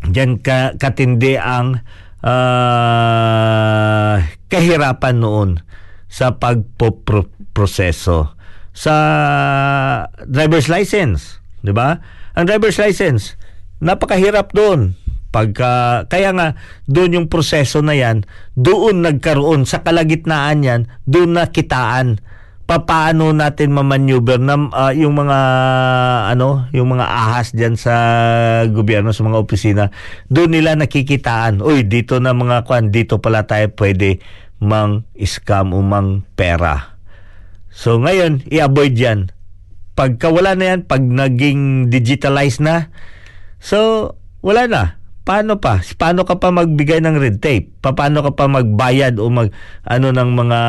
Diyan 0.05 0.45
ka, 0.45 0.77
katindi 0.77 1.41
ang 1.41 1.81
ah, 2.21 4.21
kahirapan 4.45 5.17
noon 5.17 5.49
sa 6.05 6.37
pagpoproseso 6.37 8.37
sa 8.71 8.95
driver's 10.23 10.71
license, 10.71 11.43
'di 11.63 11.75
ba? 11.75 11.99
Ang 12.35 12.47
driver's 12.47 12.79
license, 12.79 13.35
napakahirap 13.83 14.55
doon. 14.55 14.95
Pagka 15.31 16.03
kaya 16.11 16.35
nga 16.35 16.47
doon 16.91 17.15
yung 17.15 17.27
proseso 17.31 17.79
na 17.79 17.95
'yan, 17.95 18.27
doon 18.53 18.99
nagkaroon 18.99 19.63
sa 19.63 19.79
kalagitnaan 19.79 20.67
'yan, 20.67 20.81
doon 21.07 21.39
na 21.39 21.47
kitaan 21.47 22.19
papaano 22.71 23.35
natin 23.35 23.75
mamaneuver 23.75 24.39
na 24.39 24.55
ah, 24.71 24.95
yung 24.95 25.19
mga 25.19 25.39
ano, 26.31 26.71
yung 26.71 26.95
mga 26.95 27.03
ahas 27.03 27.51
diyan 27.51 27.75
sa 27.75 27.93
gobyerno 28.71 29.11
sa 29.11 29.27
mga 29.27 29.43
opisina, 29.43 29.83
doon 30.31 30.55
nila 30.55 30.79
nakikitaan. 30.79 31.59
Uy, 31.59 31.83
dito 31.83 32.23
na 32.23 32.31
mga 32.31 32.63
kwan, 32.63 32.87
dito 32.87 33.19
pala 33.19 33.43
tayo 33.43 33.67
pwede 33.75 34.23
mang 34.63 35.03
scam 35.19 35.75
o 35.75 35.83
mang 35.83 36.23
pera. 36.39 36.95
So 37.75 37.99
ngayon, 37.99 38.47
i-avoid 38.47 38.95
yan. 38.95 39.35
Pagka 39.91 40.31
wala 40.31 40.55
na 40.55 40.71
yan, 40.71 40.87
pag 40.87 41.03
naging 41.03 41.91
digitalized 41.91 42.63
na, 42.63 42.87
so 43.59 44.15
wala 44.39 44.71
na. 44.71 44.83
Paano 45.21 45.61
pa? 45.61 45.85
Paano 46.01 46.25
ka 46.25 46.41
pa 46.41 46.49
magbigay 46.49 46.97
ng 47.05 47.17
red 47.21 47.37
tape? 47.37 47.69
Paano 47.81 48.25
ka 48.25 48.31
pa 48.33 48.49
magbayad 48.49 49.21
o 49.21 49.29
mag 49.29 49.53
ano 49.85 50.09
ng 50.09 50.29
mga 50.33 50.59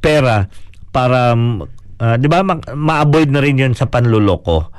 pera 0.00 0.48
para 0.88 1.36
ah, 2.00 2.16
'di 2.16 2.26
ba 2.28 2.40
ma- 2.40 2.72
ma-avoid 2.72 3.28
na 3.28 3.44
rin 3.44 3.60
'yon 3.60 3.76
sa 3.76 3.92
panluloko. 3.92 4.72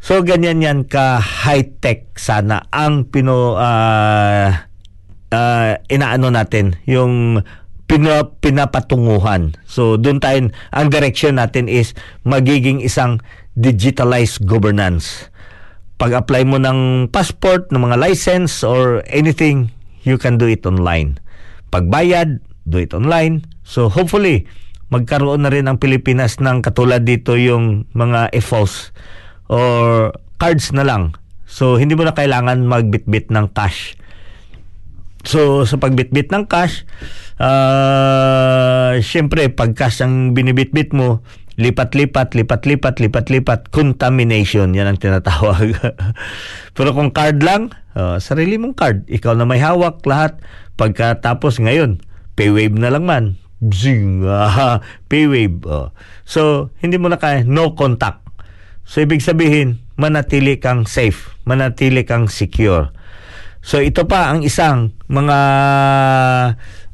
So 0.00 0.24
ganyan 0.24 0.64
yan 0.64 0.80
ka 0.88 1.20
high-tech 1.20 2.16
sana 2.16 2.64
ang 2.72 3.04
pino 3.12 3.60
ah, 3.60 4.64
ah, 5.28 5.72
inaano 5.92 6.32
natin 6.32 6.80
yung 6.88 7.44
pina, 7.84 8.24
pinapatunguhan. 8.40 9.60
So 9.68 10.00
doon 10.00 10.24
tayo 10.24 10.48
ang 10.72 10.88
direction 10.88 11.36
natin 11.36 11.68
is 11.68 11.92
magiging 12.24 12.80
isang 12.80 13.20
digitalized 13.58 14.46
governance. 14.48 15.28
Pag-apply 15.98 16.46
mo 16.46 16.62
ng 16.62 17.10
passport, 17.10 17.74
ng 17.74 17.82
mga 17.82 17.98
license 17.98 18.62
or 18.62 19.02
anything, 19.10 19.74
you 20.06 20.14
can 20.14 20.38
do 20.38 20.46
it 20.46 20.62
online. 20.62 21.18
Pagbayad, 21.74 22.38
do 22.64 22.78
it 22.78 22.94
online. 22.94 23.44
So 23.66 23.90
hopefully 23.90 24.46
magkaroon 24.88 25.44
na 25.44 25.52
rin 25.52 25.68
ang 25.68 25.76
Pilipinas 25.76 26.40
ng 26.40 26.64
katulad 26.64 27.04
dito 27.04 27.36
yung 27.36 27.84
mga 27.92 28.32
EFOS 28.32 28.96
or 29.52 30.12
cards 30.40 30.72
na 30.72 30.84
lang. 30.84 31.12
So 31.44 31.76
hindi 31.76 31.92
mo 31.92 32.08
na 32.08 32.16
kailangan 32.16 32.64
magbitbit 32.64 33.28
ng 33.28 33.52
cash. 33.52 33.96
So 35.28 35.68
sa 35.68 35.76
pagbitbit 35.76 36.32
ng 36.32 36.48
cash, 36.48 36.88
ah 37.36 38.96
syempre 39.04 39.52
pag 39.52 39.76
cash 39.76 40.00
ang 40.00 40.32
binibitbit 40.32 40.96
mo, 40.96 41.20
lipat-lipat, 41.58 42.38
lipat-lipat, 42.38 43.02
lipat-lipat, 43.02 43.60
contamination, 43.74 44.70
yan 44.70 44.94
ang 44.94 44.98
tinatawag. 45.02 45.74
Pero 46.78 46.94
kung 46.94 47.10
card 47.10 47.42
lang, 47.42 47.74
ah, 47.98 48.22
sarili 48.22 48.56
mong 48.56 48.78
card, 48.78 48.98
ikaw 49.10 49.34
na 49.34 49.42
may 49.42 49.58
hawak 49.58 50.00
lahat. 50.06 50.38
Pagkatapos 50.78 51.58
ngayon, 51.58 51.98
paywave 52.38 52.78
na 52.78 52.94
lang 52.94 53.04
man. 53.04 53.24
Bzing, 53.58 54.22
ah, 54.22 54.78
paywave. 55.10 55.66
oh. 55.66 55.90
So, 56.22 56.70
hindi 56.78 56.94
mo 56.94 57.10
na 57.10 57.18
kaya, 57.18 57.42
no 57.42 57.74
contact. 57.74 58.22
So, 58.86 59.02
ibig 59.02 59.20
sabihin, 59.20 59.82
manatili 59.98 60.62
kang 60.62 60.86
safe, 60.86 61.34
manatili 61.42 62.06
kang 62.06 62.30
secure. 62.30 62.94
So 63.68 63.84
ito 63.84 64.08
pa 64.08 64.32
ang 64.32 64.40
isang 64.40 64.96
mga 65.12 65.38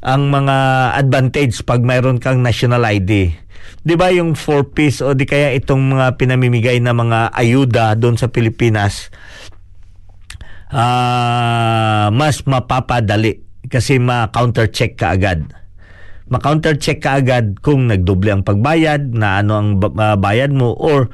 ang 0.03 0.27
mga 0.27 0.57
advantage 0.99 1.63
pag 1.63 1.79
mayroon 1.79 2.19
kang 2.19 2.43
national 2.43 2.83
ID. 2.83 3.31
'Di 3.79 3.95
ba 3.95 4.11
yung 4.11 4.35
4 4.35 4.75
piece 4.75 4.99
o 4.99 5.15
di 5.15 5.23
kaya 5.23 5.55
itong 5.55 5.95
mga 5.95 6.19
pinamimigay 6.19 6.83
na 6.83 6.91
mga 6.91 7.31
ayuda 7.31 7.95
doon 7.95 8.19
sa 8.19 8.27
Pilipinas 8.27 9.07
ah 10.67 12.11
mas 12.11 12.43
mapapadali 12.43 13.39
kasi 13.71 13.95
ma-counter 13.95 14.67
check 14.67 14.99
ka 14.99 15.15
agad. 15.15 15.47
Ma-counter 16.27 16.75
check 16.75 16.99
ka 16.99 17.23
agad 17.23 17.63
kung 17.63 17.87
nagdoble 17.87 18.35
ang 18.35 18.43
pagbayad, 18.43 19.15
na 19.15 19.39
ano 19.39 19.51
ang 19.55 19.69
ah, 19.79 20.19
bayad 20.19 20.51
mo 20.51 20.75
or 20.75 21.07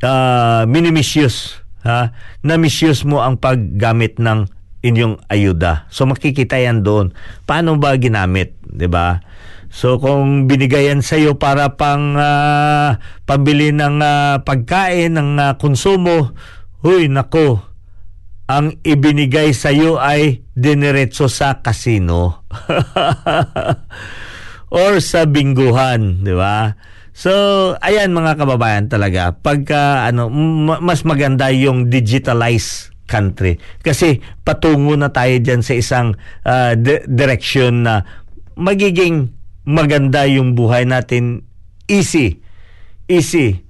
uh, 0.00 0.64
mini-misuse 0.64 1.61
ha 1.82 2.14
na 2.42 2.54
misuse 2.58 3.06
mo 3.06 3.22
ang 3.22 3.38
paggamit 3.38 4.18
ng 4.18 4.46
inyong 4.82 5.22
ayuda. 5.30 5.86
So 5.90 6.06
makikita 6.06 6.58
yan 6.58 6.82
doon. 6.82 7.14
Paano 7.46 7.78
ba 7.78 7.94
ginamit, 7.94 8.58
'di 8.66 8.90
ba? 8.90 9.22
So 9.72 9.96
kung 9.96 10.50
binigayan 10.50 11.00
sa 11.00 11.16
iyo 11.16 11.40
para 11.40 11.80
pang 11.80 12.18
ah, 12.18 13.00
pambili 13.24 13.72
ng 13.72 14.04
ah, 14.04 14.44
pagkain 14.44 15.16
ng 15.16 15.40
ah, 15.40 15.52
konsumo, 15.56 16.36
huy 16.84 17.08
nako. 17.08 17.64
Ang 18.52 18.76
ibinigay 18.84 19.56
sa 19.56 19.72
iyo 19.72 19.96
ay 19.96 20.44
dineretso 20.52 21.30
sa 21.30 21.64
kasino. 21.64 22.44
or 24.72 25.00
sa 25.00 25.24
bingguhan, 25.24 26.20
di 26.20 26.36
ba? 26.36 26.76
So, 27.12 27.30
ayan 27.84 28.16
mga 28.16 28.40
kababayan 28.40 28.88
talaga, 28.88 29.36
pagka 29.36 30.08
ano, 30.08 30.32
mas 30.80 31.04
maganda 31.04 31.52
yung 31.52 31.92
digitalized 31.92 32.92
country. 33.04 33.60
Kasi 33.84 34.24
patungo 34.40 34.96
na 34.96 35.12
tayo 35.12 35.36
dyan 35.36 35.60
sa 35.60 35.76
isang 35.76 36.16
ah, 36.48 36.72
di- 36.72 37.04
direction 37.04 37.84
na 37.84 38.08
magiging 38.56 39.28
maganda 39.68 40.24
yung 40.24 40.56
buhay 40.56 40.88
natin. 40.88 41.44
Easy. 41.84 42.40
Easy. 43.04 43.60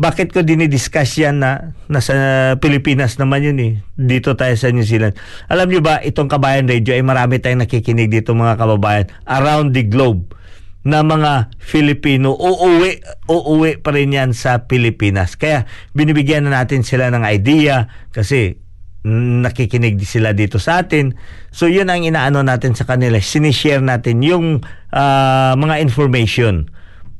Bakit 0.00 0.32
ko 0.32 0.40
dinidiscuss 0.40 1.20
yan 1.20 1.44
na 1.44 1.76
nasa 1.92 2.56
Pilipinas 2.56 3.20
naman 3.20 3.44
yun 3.44 3.58
eh. 3.60 3.72
Dito 4.00 4.32
tayo 4.32 4.56
sa 4.56 4.72
New 4.72 4.80
Zealand. 4.88 5.12
Alam 5.52 5.68
nyo 5.68 5.80
ba, 5.84 6.00
itong 6.00 6.32
Kabayan 6.32 6.64
Radio 6.64 6.96
ay 6.96 7.04
marami 7.04 7.36
tayong 7.36 7.68
nakikinig 7.68 8.08
dito 8.08 8.32
mga 8.32 8.56
kababayan 8.56 9.12
around 9.28 9.76
the 9.76 9.84
globe 9.84 10.39
na 10.80 11.04
mga 11.04 11.52
Filipino 11.60 12.32
uuwi, 12.32 13.04
uuwi 13.28 13.84
pa 13.84 13.92
rin 13.92 14.16
yan 14.16 14.32
sa 14.32 14.64
Pilipinas. 14.64 15.36
Kaya 15.36 15.68
binibigyan 15.92 16.48
na 16.48 16.64
natin 16.64 16.80
sila 16.80 17.12
ng 17.12 17.24
idea 17.28 17.88
kasi 18.08 18.56
nakikinig 19.04 20.00
sila 20.04 20.36
dito 20.36 20.60
sa 20.60 20.84
atin. 20.84 21.16
So 21.52 21.68
yun 21.68 21.88
ang 21.88 22.04
inaano 22.04 22.44
natin 22.44 22.76
sa 22.76 22.84
kanila. 22.84 23.16
Sinishare 23.20 23.80
natin 23.80 24.20
yung 24.20 24.60
ah, 24.92 25.56
mga 25.56 25.80
information 25.84 26.68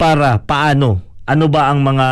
para 0.01 0.41
paano 0.45 1.05
ano 1.31 1.47
ba 1.47 1.71
ang 1.71 1.85
mga 1.85 2.09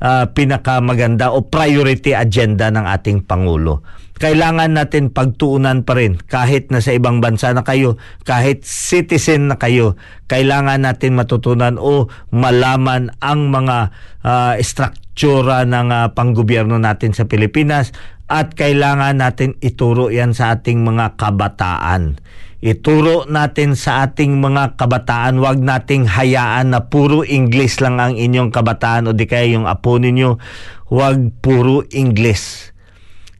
ah, 0.00 0.24
pinakamaganda 0.32 1.32
o 1.32 1.44
priority 1.48 2.12
agenda 2.12 2.68
ng 2.68 2.84
ating 2.84 3.24
Pangulo. 3.24 4.03
Kailangan 4.14 4.78
natin 4.78 5.10
pagtuunan 5.10 5.82
pa 5.82 5.98
rin 5.98 6.14
kahit 6.14 6.70
nasa 6.70 6.94
ibang 6.94 7.18
bansa 7.18 7.50
na 7.50 7.66
kayo, 7.66 7.98
kahit 8.22 8.62
citizen 8.62 9.50
na 9.50 9.58
kayo, 9.58 9.98
kailangan 10.30 10.86
natin 10.86 11.18
matutunan 11.18 11.82
o 11.82 12.06
malaman 12.30 13.10
ang 13.18 13.50
mga 13.50 13.90
ah, 14.22 14.54
struktura 14.62 15.66
ng 15.66 15.88
ah, 15.90 16.06
panggobyerno 16.14 16.78
natin 16.78 17.10
sa 17.10 17.26
Pilipinas 17.26 17.90
at 18.30 18.54
kailangan 18.54 19.18
natin 19.18 19.58
ituro 19.58 20.14
yan 20.14 20.30
sa 20.30 20.56
ating 20.56 20.86
mga 20.86 21.18
kabataan. 21.18 22.22
Ituro 22.64 23.28
natin 23.28 23.76
sa 23.76 24.08
ating 24.08 24.40
mga 24.40 24.80
kabataan, 24.80 25.36
wag 25.36 25.60
nating 25.60 26.08
hayaan 26.08 26.72
na 26.72 26.88
puro 26.88 27.20
English 27.20 27.76
lang 27.84 28.00
ang 28.00 28.16
inyong 28.16 28.48
kabataan 28.48 29.04
o 29.04 29.12
di 29.12 29.28
kaya 29.28 29.52
yung 29.52 29.68
apo 29.68 30.00
ninyo, 30.00 30.40
wag 30.88 31.18
puro 31.44 31.84
English. 31.92 32.73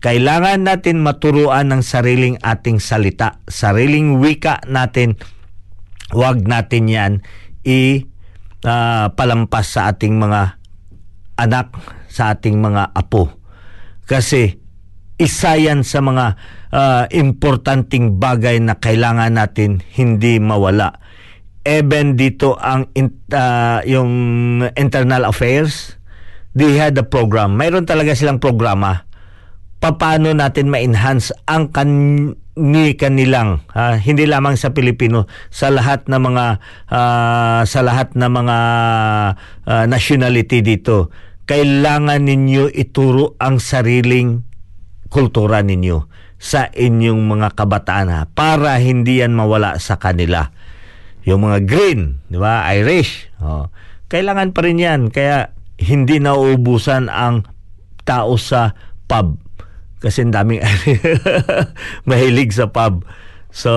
Kailangan 0.05 0.69
natin 0.69 1.01
maturuan 1.01 1.73
ng 1.73 1.81
sariling 1.81 2.37
ating 2.45 2.77
salita, 2.77 3.41
sariling 3.49 4.21
wika 4.21 4.61
natin. 4.69 5.17
Huwag 6.13 6.45
natin 6.45 6.93
yan 6.93 7.13
i 7.65 8.05
ah, 8.69 9.17
palampas 9.17 9.73
sa 9.73 9.89
ating 9.89 10.21
mga 10.21 10.61
anak, 11.41 11.73
sa 12.13 12.37
ating 12.37 12.61
mga 12.61 12.93
apo. 12.93 13.33
Kasi 14.05 14.61
isa 15.17 15.57
yan 15.57 15.81
sa 15.81 16.05
mga 16.05 16.37
ah, 16.69 17.09
importanteng 17.09 18.21
bagay 18.21 18.61
na 18.61 18.77
kailangan 18.77 19.33
natin 19.33 19.81
hindi 19.97 20.37
mawala. 20.37 21.01
Even 21.65 22.21
dito 22.21 22.61
ang 22.61 22.93
ah, 23.33 23.81
yung 23.89 24.13
internal 24.77 25.33
affairs, 25.33 25.97
they 26.53 26.77
had 26.77 26.93
a 27.01 27.09
program. 27.09 27.57
Mayroon 27.57 27.89
talaga 27.89 28.13
silang 28.13 28.37
programa 28.37 29.04
paano 29.93 30.33
natin 30.33 30.73
ma-enhance 30.73 31.37
ang 31.45 31.69
kani 31.69 32.97
kanilang 32.97 33.61
ah, 33.77 34.01
hindi 34.01 34.25
lamang 34.25 34.57
sa 34.57 34.73
Pilipino 34.73 35.29
sa 35.53 35.69
lahat 35.69 36.09
ng 36.09 36.17
mga 36.17 36.47
ah, 36.89 37.61
sa 37.69 37.81
lahat 37.85 38.17
ng 38.17 38.31
mga 38.33 38.59
ah, 39.69 39.85
nationality 39.85 40.65
dito 40.65 41.13
kailangan 41.45 42.25
ninyo 42.25 42.73
ituro 42.73 43.37
ang 43.37 43.61
sariling 43.61 44.41
kultura 45.13 45.61
ninyo 45.61 46.09
sa 46.41 46.73
inyong 46.73 47.21
mga 47.21 47.49
kabataan 47.53 48.09
ha, 48.09 48.25
para 48.33 48.81
hindi 48.81 49.21
yan 49.21 49.37
mawala 49.37 49.77
sa 49.77 50.01
kanila 50.01 50.49
yung 51.25 51.41
mga 51.41 51.65
green, 51.65 52.21
di 52.29 52.37
ba? 52.37 52.69
Irish. 52.77 53.33
Oh. 53.41 53.73
Kailangan 54.13 54.53
pa 54.53 54.61
rin 54.61 54.77
yan. 54.77 55.01
Kaya 55.09 55.57
hindi 55.81 56.21
nauubusan 56.21 57.09
ang 57.09 57.49
tao 58.05 58.37
sa 58.37 58.77
pub. 59.09 59.41
Kasi 60.05 60.29
daming 60.29 60.61
mahilig 62.09 62.53
sa 62.53 62.69
pub. 62.69 63.09
So, 63.49 63.73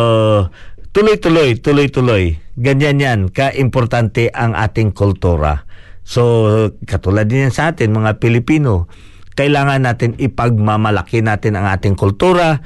tuloy-tuloy, 0.91 1.63
tuloy-tuloy. 1.63 2.36
Ganyan 2.59 2.99
yan. 2.99 3.19
Ka-importante 3.32 4.28
ang 4.36 4.51
ating 4.51 4.91
kultura. 4.91 5.63
So, 6.03 6.51
katulad 6.84 7.32
din 7.32 7.47
yan 7.47 7.55
sa 7.55 7.71
atin, 7.71 7.95
mga 7.95 8.19
Pilipino. 8.19 8.91
Kailangan 9.39 9.88
natin 9.88 10.19
ipagmamalaki 10.19 11.23
natin 11.23 11.55
ang 11.55 11.71
ating 11.71 11.95
kultura, 11.95 12.59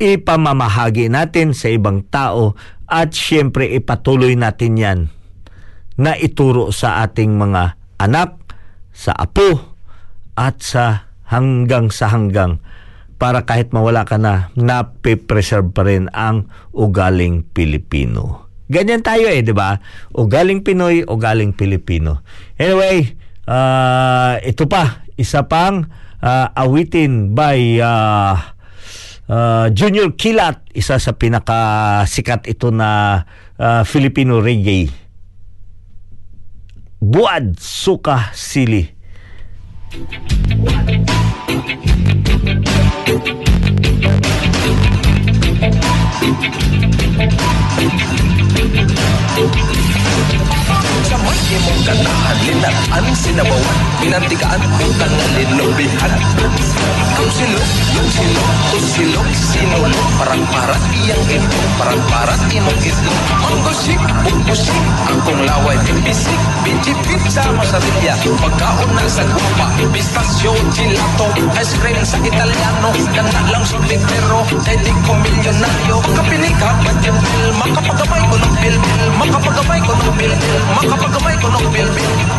ipamamahagi 0.00 1.12
natin 1.12 1.52
sa 1.52 1.68
ibang 1.68 2.08
tao, 2.08 2.56
at 2.88 3.12
syempre 3.12 3.68
ipatuloy 3.76 4.36
natin 4.36 4.72
yan 4.80 4.98
na 6.00 6.16
ituro 6.16 6.72
sa 6.72 7.04
ating 7.04 7.36
mga 7.36 7.76
anak, 8.00 8.40
sa 8.92 9.12
apo, 9.16 9.76
at 10.36 10.60
sa 10.64 11.12
hanggang 11.28 11.88
sa 11.88 12.12
hanggang 12.12 12.60
para 13.22 13.46
kahit 13.46 13.70
mawala 13.70 14.02
ka 14.02 14.18
na, 14.18 14.50
napipreserve 14.58 15.70
pa 15.70 15.86
rin 15.86 16.10
ang 16.10 16.50
ugaling 16.74 17.46
Pilipino. 17.54 18.50
Ganyan 18.66 19.06
tayo 19.06 19.30
eh, 19.30 19.46
di 19.46 19.54
ba? 19.54 19.78
Ugaling 20.10 20.66
Pinoy, 20.66 21.06
ugaling 21.06 21.54
Pilipino. 21.54 22.26
Anyway, 22.58 23.14
ah, 23.46 24.42
ito 24.42 24.66
pa, 24.66 25.06
isa 25.14 25.46
pang 25.46 25.86
ah, 26.18 26.50
awitin 26.50 27.30
by 27.30 27.78
ah, 27.78 28.58
ah, 29.30 29.70
Junior 29.70 30.18
Kilat, 30.18 30.74
isa 30.74 30.98
sa 30.98 31.14
pinakasikat 31.14 32.50
ito 32.50 32.74
na 32.74 33.22
ah, 33.54 33.86
Filipino 33.86 34.42
reggae. 34.42 34.90
Buad 36.98 37.54
Suka 37.62 38.34
Sili. 38.34 38.82
Sa 46.22 46.28
may 51.22 51.40
imong 51.54 51.80
ganahan 51.86 52.36
Linaan 52.42 53.06
sinabawan 53.14 53.76
Pinantikaan 54.02 54.62
ang 54.62 54.92
tangalin 54.98 55.50
Lubihan 55.58 56.12
Tusilo, 57.16 57.60
tusilo, 57.94 58.42
tusilo 58.74 59.20
Sinulo, 59.30 60.00
parang 60.18 60.42
parat 60.50 60.82
iyang 60.90 61.22
ito 61.30 61.60
Parang 61.78 62.02
parat 62.10 62.40
imong 62.50 62.80
ito 62.82 63.12
Manggusik, 63.38 64.00
bugusik 64.26 64.82
Akong 65.06 65.42
laway, 65.46 65.78
bibisik 65.86 66.40
Bijipit 66.66 67.22
sa 67.30 67.46
masarilya 67.54 68.18
Pagkaon 68.18 68.90
na 68.96 69.06
sa 69.06 69.22
gupa 69.30 69.66
Pistasyo, 69.92 70.50
gelato 70.74 71.26
Ice 71.62 71.74
cream 71.78 72.00
sa 72.02 72.18
Italiano 72.18 72.90
Kana 73.14 73.40
lang 73.54 73.64
solitero 73.66 74.42
Kay 74.66 74.78
di 74.82 74.92
ko 75.06 75.12
milyonaryo 75.22 75.96
Pagkapinika, 76.02 76.68
badyan 76.82 77.16
bill 77.22 77.48
Makapagamay 77.60 78.22
ko 78.26 78.36
ng 78.40 78.54
bill 78.58 78.76
Makapagamay 79.20 79.78
ko 79.84 79.92
ng 79.94 80.14
bill 80.18 80.32
bill 80.32 81.11
Makapagamay 81.12 81.36
ko 81.44 81.48
ng 81.52 81.68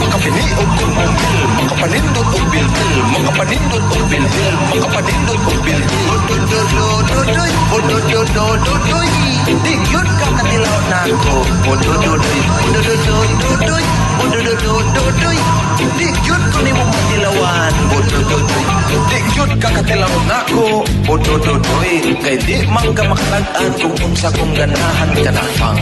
Makapiniog 0.02 0.70
ko 0.74 0.86
ng 0.90 1.14
bill 1.14 1.46
Makapanindot 1.62 2.30
og 2.34 2.46
bill 2.50 2.68
bill 2.74 2.98
Makapanindot 3.14 3.86
og 3.86 4.06
bill 4.10 4.26
bill 4.34 4.56
Makapanindot 4.74 5.42
og 5.46 5.58
bill 5.62 5.82
bill 5.86 6.10
Ododododoy 6.10 7.52
Ododododoy 7.70 9.10
Di 9.46 9.74
yun 9.94 10.08
ka 10.18 10.28
katilaw 10.42 10.80
na 10.90 11.00
ako 11.06 11.36
Odododoy 11.70 12.42
Ododododoy 12.74 13.86
Ododododoy 14.26 15.38
Di 15.78 16.08
yun 16.26 16.42
ko 16.50 16.58
ni 16.66 16.72
mo 16.74 16.84
matilawan 16.90 17.74
Odododoy 17.94 18.66
Di 18.90 19.20
yun 19.38 19.52
ka 19.62 19.70
katilaw 19.70 20.14
na 20.26 20.42
ako 20.50 20.82
Odododoy 21.14 22.18
Kay 22.26 22.42
di 22.42 22.66
man 22.66 22.90
ka 22.98 23.06
makalagaan 23.06 23.70
Kung 23.78 23.94
unsa 24.02 24.34
kong 24.34 24.58
ganahan 24.58 25.14
ka 25.14 25.30
na 25.30 25.46
pang 25.62 25.78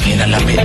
Kinalabian 0.00 0.64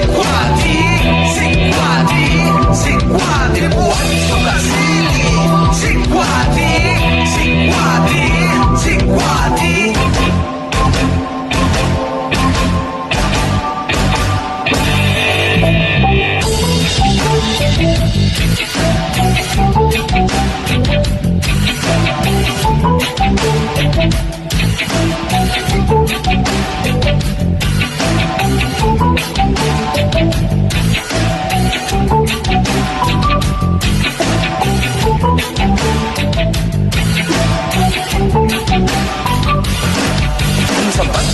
Sikwati, 0.00 0.76
sikwati, 1.34 2.24
sikwati 2.72 3.60
Buwan 3.68 4.08
suka 4.28 4.54
sili 4.64 5.24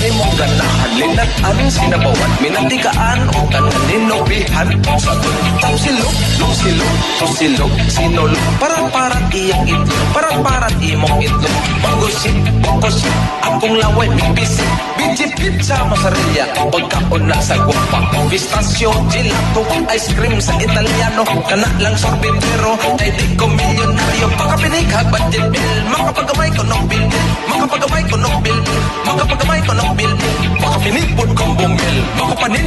Pati 0.06 0.22
mong 0.22 0.38
ganahan 0.38 0.90
Linatan 0.94 1.58
sinabawan. 1.66 2.30
Minatikaan 2.38 3.26
o 3.26 3.42
kananin 3.50 4.06
Nobihan 4.06 4.70
sa 5.02 5.12
tuntang 5.18 5.74
silog 5.82 6.14
Nung 6.38 6.54
silog, 6.54 6.94
to 7.18 7.26
silog 7.34 7.72
Sinulog, 7.90 8.38
parang 8.62 8.86
parang 8.94 9.26
iyang 9.34 9.66
ito 9.66 9.94
Parang 10.14 10.46
parang 10.46 10.70
imong 10.78 11.26
ito 11.26 11.50
Pagusip, 11.82 12.38
pagusip 12.62 13.10
Akong 13.42 13.82
laway, 13.82 14.06
bibisip 14.14 14.70
Bijipit 15.16 15.64
sa 15.64 15.80
masarilya 15.88 16.44
Pagkaon 16.52 17.24
na 17.24 17.40
sa 17.40 17.56
guwapa 17.64 18.04
Pistasyo, 18.28 18.92
gelato 19.08 19.64
Ice 19.96 20.12
cream 20.12 20.36
sa 20.36 20.52
Italiano. 20.60 21.24
Kana 21.48 21.64
lang 21.80 21.96
sorbetero 21.96 22.76
Ay 23.00 23.08
di 23.16 23.32
ko 23.32 23.48
milyonaryo. 23.48 24.28
Pagkapinikag, 24.36 25.08
budget 25.08 25.48
bill? 25.48 25.80
Makapagamay 25.88 26.52
ko 26.52 26.68
ng 26.68 26.84
bill 26.84 27.06
Makapagamay 27.48 28.04
ko 28.04 28.16
ng 28.20 28.36
bill 28.44 28.60
Makapagamay 29.08 29.60
ko 29.64 29.72
ng 29.72 29.90
bill 29.96 30.12
bill. 30.20 30.36
Makapanipod 30.60 31.28
kong 31.32 31.52
bumbil 31.64 31.96
Makapanindot 32.20 32.65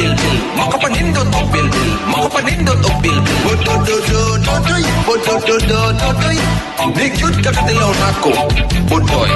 bill 0.00 0.14
Makapanindot 0.56 1.28
og 1.38 1.46
bill 1.52 1.68
Makapanindot 2.12 2.84
og 2.88 2.94
bill 3.02 3.20
til 3.26 3.36
Budododododoy 3.44 4.82
Budododododoy 5.06 6.36
Digyud 6.96 7.36
ka 7.44 7.50
katilaw 7.56 7.92
nako 8.00 8.32
Budoy 8.88 9.30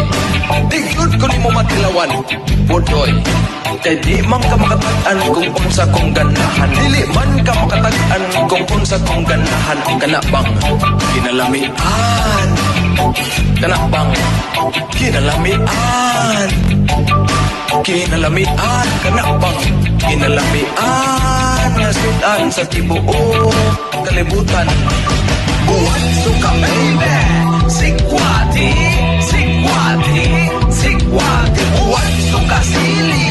Digyud 0.70 1.12
ko 1.20 1.26
ni 1.26 1.38
mo 1.44 1.50
matilawan 1.50 2.10
Budoy 2.68 3.12
Kay 3.84 4.00
di 4.00 4.22
man 4.24 4.40
ka 4.40 4.56
makatag-an 4.56 5.18
kung 5.28 5.50
unsa 5.60 5.84
kong 5.92 6.16
ganahan 6.16 6.70
Dili 6.72 7.04
man 7.12 7.30
ka 7.44 7.52
makatag-an 7.52 8.22
kung 8.48 8.64
unsa 8.72 8.96
kong 9.04 9.28
ganahan 9.28 9.78
Kana 10.00 10.20
bang 10.32 10.48
kinalamian 11.12 11.72
Kana 13.60 13.76
bang 13.92 14.08
kinalamian 14.96 15.60
Kinalamian 17.84 18.56
Kana 19.04 19.22
bang 19.36 19.83
sudan 21.94 22.50
sa 22.52 22.64
tibuo 22.68 23.50
Kalibutan. 24.04 24.66
Buwan 25.64 26.04
suka 26.20 26.50
baby 26.60 27.14
Buwan 31.74 32.10
suka 32.30 32.58
sili 32.62 33.24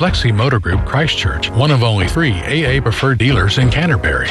Flexi 0.00 0.32
Motor 0.32 0.58
Group 0.60 0.86
Christchurch, 0.86 1.50
one 1.50 1.70
of 1.70 1.82
only 1.82 2.08
three 2.08 2.32
AA 2.32 2.80
preferred 2.80 3.18
dealers 3.18 3.58
in 3.58 3.68
Canterbury. 3.68 4.30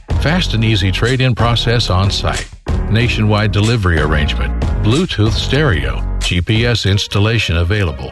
Fast 0.21 0.53
and 0.53 0.63
easy 0.63 0.91
trade 0.91 1.19
in 1.19 1.33
process 1.33 1.89
on 1.89 2.11
site. 2.11 2.47
Nationwide 2.91 3.51
delivery 3.51 3.99
arrangement. 3.99 4.53
Bluetooth 4.83 5.31
stereo. 5.31 5.95
GPS 6.19 6.87
installation 6.87 7.57
available. 7.57 8.11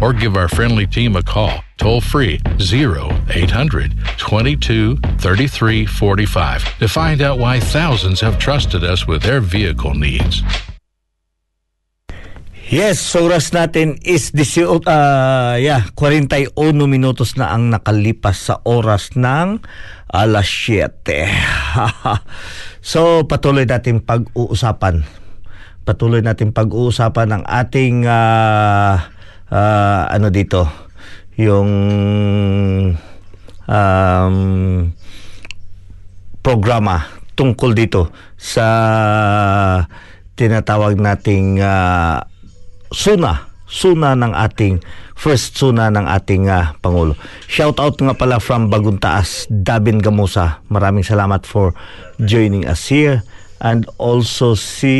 Or 0.00 0.12
give 0.12 0.36
our 0.36 0.48
friendly 0.48 0.86
team 0.86 1.16
a 1.16 1.22
call, 1.22 1.64
toll 1.78 2.00
free 2.00 2.40
0800 2.60 3.96
22 4.18 4.96
33 4.96 5.86
45 5.86 6.78
to 6.78 6.88
find 6.88 7.22
out 7.22 7.38
why 7.38 7.60
thousands 7.60 8.20
have 8.20 8.38
trusted 8.38 8.84
us 8.84 9.06
with 9.06 9.22
their 9.22 9.40
vehicle 9.40 9.94
needs. 9.94 10.44
Yes, 12.66 12.98
so 12.98 13.30
oras 13.30 13.54
natin 13.54 13.94
is 14.02 14.34
18, 14.34 14.90
uh, 14.90 15.54
yeah, 15.54 15.86
41 15.94 16.50
minutos 16.90 17.38
na 17.38 17.54
ang 17.54 17.70
nakalipas 17.70 18.50
sa 18.50 18.58
oras 18.66 19.14
ng 19.14 19.62
alas 20.10 20.50
7. 20.50 20.90
so 22.90 23.22
patuloy 23.22 23.70
natin 23.70 24.02
pag-uusapan. 24.02 25.06
Patuloy 25.86 26.26
natin 26.26 26.50
pag-uusapan 26.50 27.38
ng 27.38 27.42
ating 27.46 28.02
uh, 28.02 28.98
uh, 29.50 30.02
ano 30.10 30.28
dito, 30.30 30.66
yung 31.36 31.70
um, 33.66 34.36
programa 36.40 36.96
tungkol 37.36 37.76
dito 37.76 38.08
sa 38.38 38.68
tinatawag 40.38 40.96
nating 40.96 41.60
uh, 41.60 42.22
suna 42.92 43.46
suna 43.66 44.14
ng 44.14 44.30
ating 44.30 44.78
first 45.18 45.58
suna 45.58 45.90
ng 45.90 46.06
ating 46.06 46.46
uh, 46.46 46.72
pangulo. 46.78 47.18
Shout 47.50 47.82
out 47.82 47.98
nga 47.98 48.14
pala 48.14 48.38
from 48.38 48.70
Baguntaas, 48.70 49.50
Dabin 49.50 49.98
Gamusa. 49.98 50.62
Maraming 50.70 51.02
salamat 51.02 51.42
for 51.42 51.74
joining 52.22 52.62
us 52.64 52.86
here 52.86 53.26
and 53.58 53.90
also 53.98 54.54
si 54.54 54.94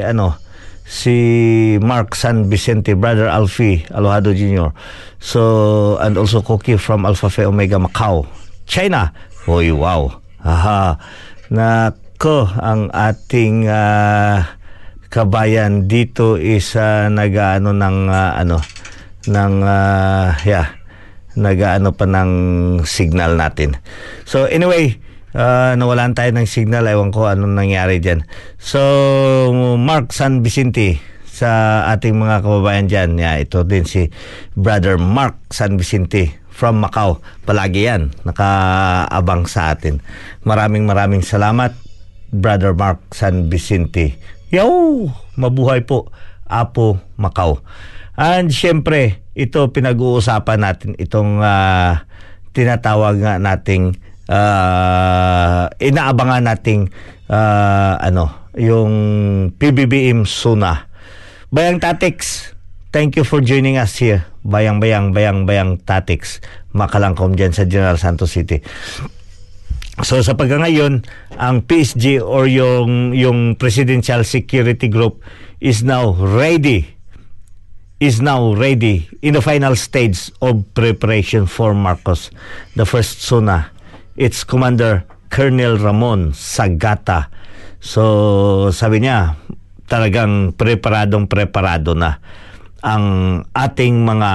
ano 0.00 0.40
si 0.86 1.76
Mark 1.82 2.14
San 2.14 2.46
Vicente, 2.46 2.94
brother 2.94 3.26
Alfie 3.26 3.82
Alohado 3.90 4.30
Jr. 4.30 4.70
So 5.18 5.98
and 5.98 6.14
also 6.14 6.40
Koki 6.40 6.78
from 6.78 7.04
Alpha 7.04 7.26
Phi 7.26 7.44
Omega 7.44 7.76
Macau, 7.76 8.24
China. 8.64 9.10
Hoy, 9.44 9.74
wow. 9.74 10.22
Aha. 10.46 10.94
Nako, 11.50 12.46
ang 12.62 12.94
ating 12.94 13.66
uh, 13.66 14.46
kabayan 15.10 15.90
dito 15.90 16.38
is 16.38 16.78
uh, 16.78 17.10
nagaano 17.10 17.74
ng 17.74 17.98
uh, 18.06 18.32
ano 18.38 18.58
ng 19.26 19.54
uh, 19.62 20.34
yeah 20.46 20.70
nagaano 21.36 21.92
pa 21.92 22.08
ng 22.08 22.32
signal 22.88 23.36
natin. 23.36 23.76
So 24.24 24.48
anyway, 24.48 24.96
uh, 25.36 25.76
nawalan 25.76 26.16
tayo 26.16 26.32
ng 26.32 26.48
signal. 26.48 26.88
Ewan 26.88 27.12
ko 27.12 27.28
anong 27.28 27.52
nangyari 27.52 28.00
dyan. 28.00 28.24
So, 28.56 28.80
Mark 29.76 30.16
San 30.16 30.40
Vicente 30.40 30.98
sa 31.28 31.84
ating 31.92 32.16
mga 32.16 32.40
kababayan 32.40 32.88
dyan. 32.88 33.20
Yeah, 33.20 33.36
ito 33.44 33.60
din 33.68 33.84
si 33.84 34.08
Brother 34.56 34.96
Mark 34.96 35.36
San 35.52 35.76
Vicente 35.76 36.32
from 36.48 36.80
Macau. 36.80 37.20
Palagi 37.44 37.84
yan. 37.84 38.16
Nakaabang 38.24 39.44
sa 39.44 39.76
atin. 39.76 40.00
Maraming 40.48 40.88
maraming 40.88 41.20
salamat, 41.20 41.76
Brother 42.32 42.72
Mark 42.72 43.12
San 43.12 43.52
Vicente. 43.52 44.16
Yo! 44.48 45.12
Mabuhay 45.36 45.84
po, 45.84 46.08
Apo 46.48 46.96
Macau. 47.20 47.60
And 48.16 48.48
syempre, 48.48 49.20
ito 49.36 49.68
pinag-uusapan 49.68 50.64
natin 50.64 50.96
itong 50.96 51.44
uh, 51.44 52.00
tinatawag 52.56 53.20
nga 53.20 53.36
nating 53.36 54.00
uh, 54.30 55.70
inaabangan 55.78 56.46
nating 56.46 56.90
uh, 57.30 57.94
ano, 57.98 58.52
yung 58.58 58.92
PBBM 59.54 60.26
Suna. 60.26 60.90
Bayang 61.50 61.78
Tatix, 61.78 62.50
thank 62.90 63.14
you 63.14 63.22
for 63.22 63.40
joining 63.42 63.78
us 63.78 63.96
here. 63.98 64.26
Bayang 64.46 64.82
Bayang 64.82 65.14
Bayang 65.14 65.46
Bayang 65.46 65.78
Tatix, 65.82 66.42
makalangkom 66.74 67.34
dyan 67.34 67.54
sa 67.54 67.66
General 67.66 67.98
Santos 67.98 68.34
City. 68.34 68.62
So 70.04 70.20
sa 70.20 70.36
pagkangayon, 70.36 71.08
ang 71.40 71.64
PSG 71.64 72.20
or 72.20 72.44
yung 72.44 73.16
yung 73.16 73.56
Presidential 73.56 74.28
Security 74.28 74.92
Group 74.92 75.24
is 75.56 75.80
now 75.80 76.12
ready 76.12 76.96
is 77.96 78.20
now 78.20 78.52
ready 78.52 79.08
in 79.24 79.32
the 79.32 79.40
final 79.40 79.72
stage 79.72 80.28
of 80.44 80.60
preparation 80.76 81.48
for 81.48 81.72
Marcos, 81.72 82.28
the 82.76 82.84
first 82.84 83.24
SUNA. 83.24 83.72
It's 84.16 84.48
Commander 84.48 85.04
Colonel 85.28 85.76
Ramon 85.76 86.32
Sagata. 86.32 87.28
So 87.84 88.72
sabi 88.72 89.04
niya, 89.04 89.36
talagang 89.84 90.56
preparadong 90.56 91.28
preparado 91.28 91.92
na 91.92 92.16
ang 92.80 93.44
ating 93.52 94.08
mga 94.08 94.32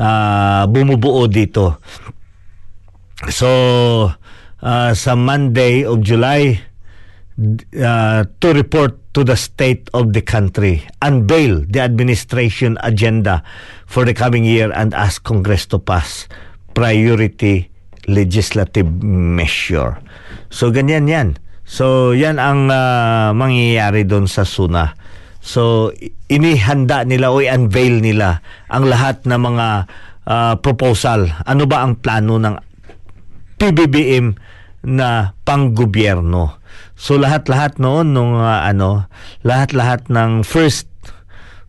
uh, 0.00 0.62
bumubuo 0.64 1.28
dito. 1.28 1.76
So 3.28 3.48
uh, 4.64 4.90
sa 4.96 5.12
Monday 5.12 5.84
of 5.84 6.00
July 6.00 6.56
uh, 7.76 8.24
to 8.40 8.48
report 8.56 8.96
to 9.12 9.28
the 9.28 9.36
state 9.36 9.92
of 9.92 10.16
the 10.16 10.24
country, 10.24 10.88
unveil 11.04 11.68
the 11.68 11.84
administration 11.84 12.80
agenda 12.80 13.44
for 13.84 14.08
the 14.08 14.16
coming 14.16 14.48
year 14.48 14.72
and 14.72 14.96
ask 14.96 15.20
Congress 15.20 15.68
to 15.68 15.76
pass 15.76 16.32
priority 16.72 17.71
legislative 18.06 18.88
measure. 19.02 19.98
So 20.50 20.74
ganyan 20.74 21.06
yan. 21.06 21.28
So 21.62 22.12
yan 22.12 22.42
ang 22.42 22.68
uh, 22.68 23.30
mangyayari 23.32 24.04
doon 24.04 24.26
sa 24.26 24.42
SUNA. 24.42 24.98
So 25.42 25.90
inihanda 26.30 27.02
nila 27.02 27.34
o 27.34 27.42
i-unveil 27.42 27.98
nila 28.02 28.42
ang 28.70 28.86
lahat 28.86 29.26
ng 29.26 29.40
mga 29.40 29.66
uh, 30.26 30.54
proposal. 30.58 31.30
Ano 31.46 31.66
ba 31.66 31.82
ang 31.82 31.98
plano 31.98 32.38
ng 32.38 32.54
PBBM 33.58 34.34
na 34.82 35.38
panggobyerno. 35.46 36.58
So 36.98 37.18
lahat-lahat 37.18 37.78
noon 37.82 38.14
nung 38.14 38.38
ah, 38.38 38.66
ano, 38.66 39.06
lahat-lahat 39.46 40.10
ng 40.10 40.46
first 40.46 40.90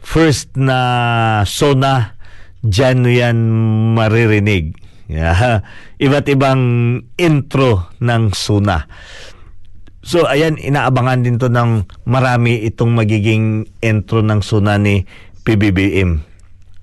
first 0.03 0.51
na 0.59 1.41
sona 1.47 2.19
diyan 2.63 2.97
mo 3.01 3.09
yan 3.09 3.37
maririnig. 3.97 4.75
Yeah. 5.07 5.63
Iba't 6.03 6.27
ibang 6.31 6.61
intro 7.19 7.91
ng 7.99 8.31
suna. 8.31 8.87
So 10.03 10.27
ayan, 10.27 10.59
inaabangan 10.59 11.23
din 11.23 11.39
to 11.39 11.47
ng 11.47 11.87
marami 12.03 12.67
itong 12.67 12.91
magiging 12.91 13.63
intro 13.79 14.19
ng 14.19 14.43
suna 14.43 14.75
ni 14.75 15.07
PBBM. 15.47 16.19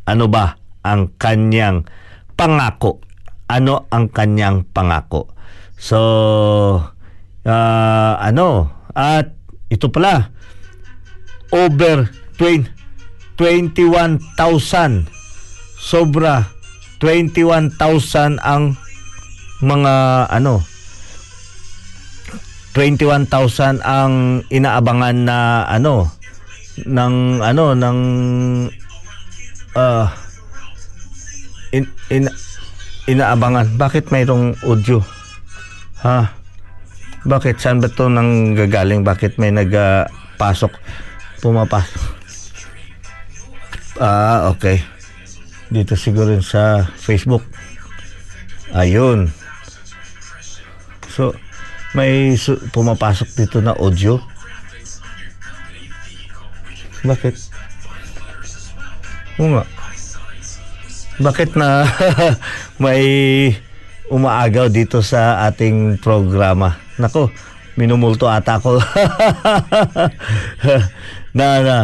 Ano 0.09 0.25
ba 0.33 0.57
ang 0.81 1.13
kanyang 1.21 1.85
pangako? 2.33 3.05
Ano 3.53 3.85
ang 3.93 4.09
kanyang 4.09 4.65
pangako? 4.73 5.29
So, 5.81 6.01
ah, 7.45 8.15
ano? 8.21 8.73
At 8.93 9.33
ito 9.73 9.89
pala, 9.89 10.33
over 11.53 12.09
20, 12.37 12.69
21,000 13.37 15.09
sobra 15.81 16.60
21,000 17.01 18.37
ang 18.45 18.77
mga 19.65 19.95
ano 20.29 20.61
21,000 22.77 23.83
ang 23.83 24.45
inaabangan 24.53 25.17
na 25.27 25.65
ano 25.67 26.13
ng 26.87 27.41
ano 27.43 27.65
ng 27.75 27.99
ah 29.75 30.13
in, 31.75 31.89
in, 32.13 32.29
inaabangan. 33.11 33.75
Bakit 33.75 34.15
mayroong 34.15 34.55
audio? 34.63 35.03
Ha? 36.07 36.31
Bakit? 37.27 37.59
Saan 37.59 37.83
ba 37.83 37.91
to 37.91 38.07
nang 38.07 38.55
gagaling 38.55 39.03
bakit 39.03 39.41
may 39.41 39.51
nagpasok 39.51 40.73
pumapasok? 41.41 42.03
Ah 44.01 44.49
okay 44.53 45.00
dito 45.71 45.95
siguro 45.95 46.35
sa 46.43 46.83
Facebook. 46.99 47.47
Ayun. 48.75 49.31
So 51.11 51.35
may 51.95 52.35
su- 52.35 52.59
pumapasok 52.71 53.29
dito 53.35 53.59
na 53.59 53.75
audio. 53.75 54.19
Bakit? 57.03 57.35
Oo 59.41 59.49
nga. 59.57 59.65
Bakit 61.21 61.51
na 61.55 61.87
may 62.83 63.03
umaagaw 64.11 64.69
dito 64.69 65.01
sa 65.01 65.47
ating 65.47 65.99
programa? 65.99 66.77
Nako 66.99 67.31
minumulto 67.79 68.29
ata 68.29 68.59
ako. 68.61 68.77
Na 71.31 71.63
na 71.63 71.77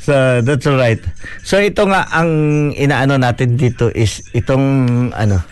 So, 0.00 0.40
that's 0.40 0.64
all 0.64 0.80
right. 0.80 0.96
So, 1.44 1.60
ito 1.60 1.84
nga 1.84 2.08
ang 2.08 2.32
inaano 2.72 3.20
natin 3.20 3.60
dito 3.60 3.92
is 3.92 4.24
itong 4.32 4.64
ano. 5.12 5.44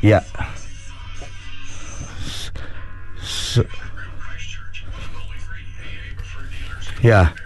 Yeah. 0.00 0.24
So, 3.20 3.60
yeah. 7.04 7.36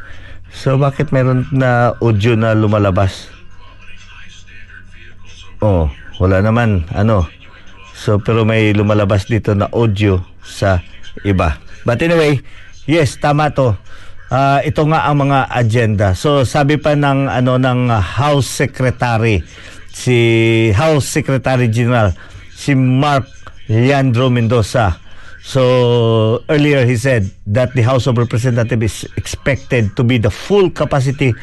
So, 0.55 0.79
bakit 0.79 1.11
meron 1.11 1.51
na 1.51 1.99
audio 1.99 2.39
na 2.39 2.55
lumalabas? 2.55 3.27
Oh, 5.59 5.91
wala 6.23 6.39
naman. 6.39 6.87
Ano? 6.95 7.27
So, 7.99 8.23
pero 8.23 8.47
may 8.47 8.71
lumalabas 8.71 9.27
dito 9.27 9.59
na 9.59 9.67
audio 9.75 10.23
sa 10.47 10.83
iba. 11.27 11.59
But 11.83 11.99
anyway, 12.03 12.39
yes, 12.87 13.19
tama 13.19 13.51
to. 13.59 13.75
Ah, 14.33 14.65
ito 14.65 14.81
nga 14.89 15.05
ang 15.13 15.29
mga 15.29 15.45
agenda. 15.53 16.17
So 16.17 16.49
sabi 16.49 16.81
pa 16.81 16.97
ng 16.97 17.29
ano 17.29 17.61
ng 17.61 17.93
House 17.93 18.49
Secretary 18.49 19.45
si 19.93 20.17
House 20.73 21.05
Secretary 21.05 21.69
General 21.69 22.17
si 22.49 22.73
Mark 22.73 23.29
Leandro 23.69 24.33
Mendoza. 24.33 24.97
So 25.45 25.61
earlier 26.49 26.89
he 26.89 26.97
said 26.97 27.29
that 27.53 27.77
the 27.77 27.85
House 27.85 28.09
of 28.09 28.17
Representatives 28.17 29.05
is 29.05 29.13
expected 29.21 29.93
to 30.01 30.03
be 30.03 30.17
the 30.17 30.33
full 30.33 30.73
capacity 30.73 31.37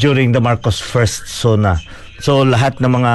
during 0.00 0.32
the 0.32 0.40
Marcos 0.40 0.80
first 0.80 1.28
SONA. 1.28 1.76
So 2.20 2.44
lahat 2.44 2.78
ng 2.78 2.92
mga 3.00 3.14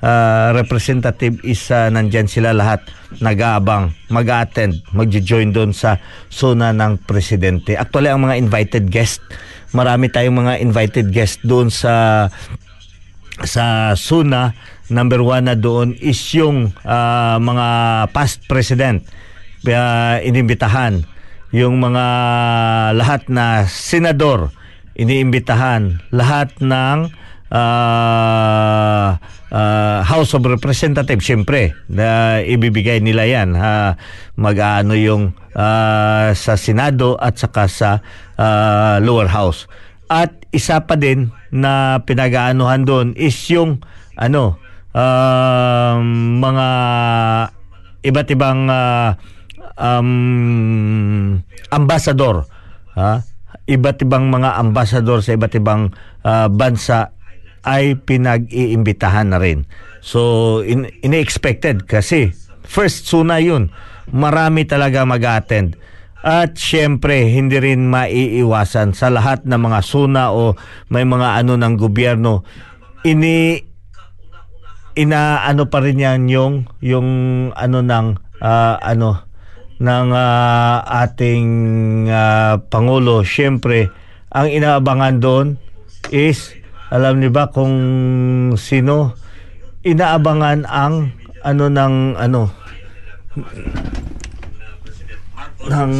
ah, 0.00 0.48
representative 0.54 1.42
is 1.42 1.68
ah, 1.74 1.90
nandyan 1.90 2.30
sila 2.30 2.54
lahat 2.54 2.86
nag-aabang, 3.18 3.94
mag-attend, 4.10 4.82
mag-join 4.94 5.50
doon 5.50 5.74
sa 5.74 5.98
SONA 6.30 6.74
ng 6.74 7.02
presidente. 7.06 7.74
Actually 7.74 8.10
ang 8.10 8.22
mga 8.22 8.38
invited 8.38 8.84
guest, 8.90 9.22
marami 9.74 10.10
tayong 10.10 10.46
mga 10.46 10.54
invited 10.62 11.10
guest 11.10 11.42
doon 11.42 11.70
sa 11.70 12.26
sa 13.42 13.98
SUNA, 13.98 14.54
number 14.94 15.18
one 15.18 15.50
na 15.50 15.58
doon 15.58 15.98
is 15.98 16.18
yung 16.38 16.70
ah, 16.86 17.36
mga 17.42 17.66
past 18.14 18.46
president 18.46 19.02
uh, 19.72 20.20
inimbitahan. 20.20 21.02
Yung 21.54 21.78
mga 21.78 22.04
lahat 22.98 23.30
na 23.30 23.64
senador 23.70 24.50
iniimbitahan. 24.98 26.02
Lahat 26.10 26.50
ng 26.58 27.10
ah, 27.54 29.22
ah, 29.54 29.98
House 30.02 30.34
of 30.34 30.42
Representatives, 30.42 31.22
syempre, 31.22 31.78
na 31.86 32.42
ibibigay 32.42 32.98
nila 32.98 33.24
yan. 33.30 33.54
Ha, 33.54 33.94
mag-ano 34.34 34.98
yung 34.98 35.38
ah, 35.54 36.34
sa 36.34 36.58
Senado 36.58 37.14
at 37.22 37.38
saka 37.38 37.70
sa 37.70 38.02
ah, 38.34 38.98
lower 38.98 39.30
house. 39.30 39.70
At 40.10 40.44
isa 40.50 40.82
pa 40.84 40.98
din 40.98 41.32
na 41.54 42.02
pinag-aanuhan 42.02 42.82
doon 42.84 43.08
is 43.16 43.34
yung 43.48 43.80
ano 44.14 44.58
um, 44.94 46.38
mga 46.38 46.68
iba't 48.06 48.28
ibang 48.30 48.70
ah, 48.70 49.18
um, 49.74 51.42
ambassador 51.74 52.46
ha 52.94 53.26
iba't 53.66 53.98
ibang 54.06 54.28
mga 54.30 54.60
ambassador 54.60 55.18
sa 55.24 55.34
iba't 55.34 55.54
ibang 55.58 55.90
ah, 56.22 56.46
bansa 56.46 57.10
ay 57.64 57.96
pinag-iimbitahan 57.96 59.32
na 59.32 59.40
rin. 59.40 59.64
So, 60.04 60.60
in, 60.60 60.88
ini-expected 61.00 61.88
kasi 61.88 62.36
first 62.64 63.08
suna 63.08 63.40
yun. 63.40 63.72
Marami 64.12 64.68
talaga 64.68 65.08
mag-attend. 65.08 65.80
At 66.24 66.56
syempre, 66.56 67.28
hindi 67.28 67.60
rin 67.60 67.88
maiiwasan 67.88 68.96
sa 68.96 69.12
lahat 69.12 69.44
ng 69.44 69.60
mga 69.60 69.80
suna 69.84 70.32
o 70.32 70.56
may 70.88 71.04
mga 71.04 71.44
ano 71.44 71.56
ng 71.60 71.74
gobyerno. 71.76 72.44
Ini 73.04 73.60
inaano 74.94 75.66
pa 75.68 75.82
rin 75.82 75.98
yan 75.98 76.30
yung 76.30 76.54
yung 76.78 77.08
ano 77.52 77.78
ng 77.82 78.06
ah, 78.40 78.78
ano 78.78 79.26
ng 79.82 80.08
ah, 80.14 80.80
ating 81.04 81.46
ah, 82.08 82.62
pangulo 82.70 83.26
syempre 83.26 83.90
ang 84.30 84.50
inaabangan 84.50 85.18
doon 85.18 85.46
is 86.14 86.54
alam 86.94 87.18
niyo 87.18 87.34
ba 87.34 87.50
kung 87.50 87.74
sino? 88.54 89.18
Inaabangan 89.82 90.62
ang 90.62 91.10
ano 91.42 91.64
ng 91.66 91.94
ano? 92.14 92.42
Ng 95.66 95.92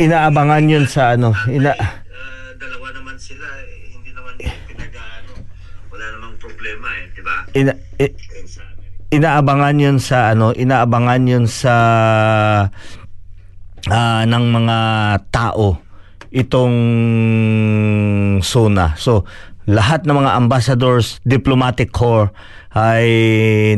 inaabangan 0.00 0.64
yun 0.64 0.88
sa 0.88 1.12
ano? 1.12 1.36
Ina 1.44 1.76
dalawa 2.56 2.88
naman 2.96 3.20
sila, 3.20 3.44
eh, 3.68 3.92
hindi 3.92 4.16
naman 4.16 4.32
pinag-ano, 4.40 5.32
wala 5.92 6.04
namang 6.16 6.36
problema 6.40 6.88
eh, 6.96 7.04
di 7.12 7.20
ba? 7.20 7.36
ina, 7.52 7.72
i- 8.00 8.16
inaabangan 9.12 9.76
yun 9.76 9.98
sa 10.00 10.32
ano? 10.32 10.56
Inaabangan 10.56 11.22
yun 11.28 11.44
sa 11.44 11.74
ah, 13.92 14.22
ng 14.24 14.44
mga 14.48 14.78
tao 15.28 15.89
itong 16.30 16.76
SONA. 18.42 18.94
So, 18.98 19.26
lahat 19.70 20.06
ng 20.06 20.16
mga 20.24 20.32
ambassadors, 20.34 21.22
diplomatic 21.22 21.94
corps 21.94 22.34
ay 22.74 23.06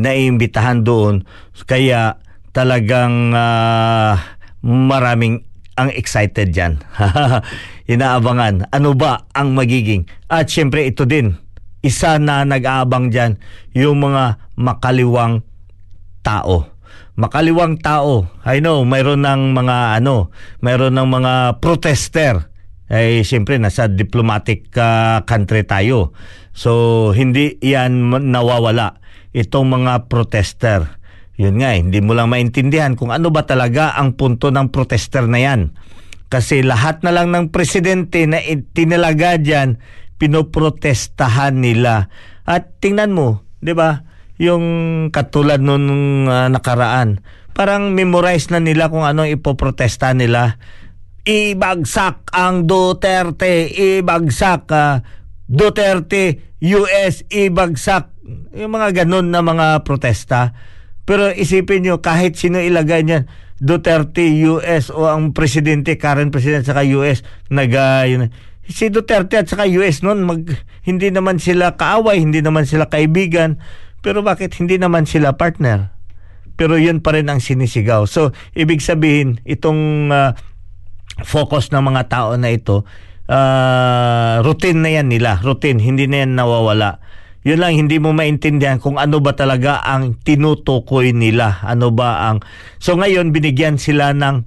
naiimbitahan 0.00 0.84
doon. 0.84 1.24
Kaya 1.68 2.16
talagang 2.53 3.32
ah, 3.36 4.16
maraming 4.64 5.44
ang 5.76 5.88
excited 5.92 6.53
dyan. 6.53 6.80
Inaabangan. 7.92 8.72
Ano 8.72 8.96
ba 8.96 9.24
ang 9.32 9.57
magiging? 9.57 10.09
At 10.28 10.48
syempre 10.48 10.88
ito 10.88 11.09
din, 11.09 11.36
isa 11.82 12.16
na 12.16 12.46
nag-aabang 12.46 13.11
dyan, 13.11 13.36
yung 13.76 14.00
mga 14.00 14.38
makaliwang 14.57 15.42
tao. 16.22 16.72
Makaliwang 17.13 17.77
tao. 17.85 18.25
I 18.49 18.65
know, 18.65 18.89
mayroon 18.89 19.29
ng 19.29 19.53
mga 19.53 20.01
ano, 20.01 20.33
mayroon 20.65 20.97
ng 20.97 21.09
mga 21.09 21.33
protester. 21.61 22.49
Eh 22.93 23.25
siyempre 23.25 23.57
nasa 23.57 23.89
diplomatic 23.89 24.73
ah, 24.81 25.25
country 25.29 25.65
tayo. 25.65 26.17
So 26.57 27.13
hindi 27.13 27.61
yan 27.61 28.09
nawawala 28.33 29.01
itong 29.37 29.69
mga 29.69 30.09
protester. 30.09 31.01
Yun 31.41 31.65
nga, 31.65 31.73
eh, 31.73 31.81
hindi 31.81 32.05
mo 32.05 32.13
lang 32.13 32.29
maintindihan 32.29 32.93
kung 32.93 33.09
ano 33.09 33.33
ba 33.33 33.49
talaga 33.49 33.97
ang 33.97 34.13
punto 34.15 34.53
ng 34.53 34.69
protester 34.69 35.25
na 35.25 35.41
yan. 35.41 35.73
Kasi 36.29 36.61
lahat 36.61 37.01
na 37.05 37.13
lang 37.13 37.33
ng 37.33 37.49
presidente 37.49 38.25
na 38.29 38.41
tinalaga 38.77 39.41
dyan, 39.41 39.81
pinoprotestahan 40.21 41.57
nila. 41.61 42.13
At 42.45 42.81
tingnan 42.81 43.17
mo, 43.17 43.45
di 43.65 43.73
ba, 43.73 44.05
yung 44.43 44.64
katulad 45.14 45.62
nung 45.62 46.26
ah, 46.26 46.51
nakaraan, 46.51 47.22
parang 47.55 47.95
memorize 47.95 48.51
na 48.51 48.59
nila 48.59 48.90
kung 48.90 49.07
ano 49.07 49.22
ipoprotesta 49.22 50.11
nila. 50.11 50.59
Ibagsak 51.22 52.34
ang 52.34 52.66
Duterte, 52.66 53.70
ibagsak 53.70 54.66
ah, 54.74 54.99
Duterte, 55.47 56.59
US, 56.59 57.22
ibagsak. 57.30 58.11
Yung 58.59 58.74
mga 58.74 59.07
ganun 59.07 59.30
na 59.30 59.47
mga 59.47 59.86
protesta. 59.86 60.55
Pero 61.07 61.30
isipin 61.30 61.86
nyo, 61.86 62.03
kahit 62.03 62.34
sino 62.34 62.59
ilagay 62.59 63.07
niyan, 63.07 63.30
Duterte, 63.62 64.26
US 64.51 64.90
o 64.90 65.07
ang 65.07 65.30
presidente, 65.30 65.95
current 65.95 66.34
president 66.34 66.66
saka 66.66 66.82
US, 66.99 67.22
nag, 67.47 67.70
yun, 68.11 68.34
si 68.66 68.90
Duterte 68.90 69.38
at 69.38 69.47
saka 69.47 69.70
US 69.78 70.03
noon, 70.03 70.26
mag, 70.26 70.43
hindi 70.82 71.14
naman 71.14 71.38
sila 71.38 71.78
kaaway, 71.78 72.18
hindi 72.18 72.43
naman 72.43 72.66
sila 72.66 72.90
kaibigan, 72.90 73.62
pero 74.03 74.26
bakit 74.26 74.59
hindi 74.59 74.76
naman 74.76 75.07
sila 75.07 75.38
partner? 75.38 75.94
Pero 76.59 76.76
yun 76.76 77.00
pa 77.00 77.14
rin 77.14 77.30
ang 77.30 77.38
sinisigaw. 77.38 78.05
So, 78.05 78.34
ibig 78.53 78.82
sabihin, 78.82 79.38
itong 79.46 80.11
ah, 80.11 80.34
focus 81.22 81.70
ng 81.70 81.80
mga 81.80 82.11
tao 82.11 82.34
na 82.34 82.50
ito, 82.50 82.82
ah, 83.30 84.42
routine 84.42 84.82
na 84.82 84.90
yan 84.90 85.09
nila. 85.09 85.38
Routine, 85.40 85.78
hindi 85.78 86.11
na 86.11 86.26
yan 86.26 86.34
nawawala. 86.34 86.98
Yun 87.42 87.59
lang, 87.59 87.74
hindi 87.74 87.98
mo 87.98 88.14
maintindihan 88.14 88.78
kung 88.78 88.98
ano 88.98 89.18
ba 89.18 89.34
talaga 89.34 89.82
ang 89.82 90.18
tinutukoy 90.18 91.14
nila. 91.14 91.62
Ano 91.62 91.90
ba 91.90 92.30
ang... 92.30 92.42
So 92.78 92.94
ngayon, 92.98 93.30
binigyan 93.30 93.78
sila 93.78 94.14
ng, 94.14 94.46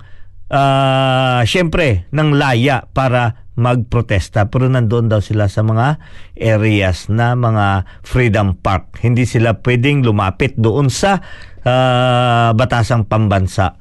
ah, 0.51 1.43
syempre, 1.47 2.11
ng 2.11 2.35
laya 2.35 2.87
para 2.91 3.44
magprotesta. 3.55 4.47
Pero 4.51 4.67
nandoon 4.67 5.11
daw 5.11 5.19
sila 5.19 5.47
sa 5.51 5.63
mga 5.63 5.99
areas 6.37 7.11
na 7.11 7.33
mga 7.35 7.87
Freedom 8.03 8.55
Park. 8.55 9.01
Hindi 9.01 9.27
sila 9.27 9.59
pwedeng 9.59 10.03
lumapit 10.03 10.55
doon 10.55 10.87
sa 10.87 11.19
ah, 11.63 12.51
batasang 12.55 13.07
pambansa. 13.09 13.79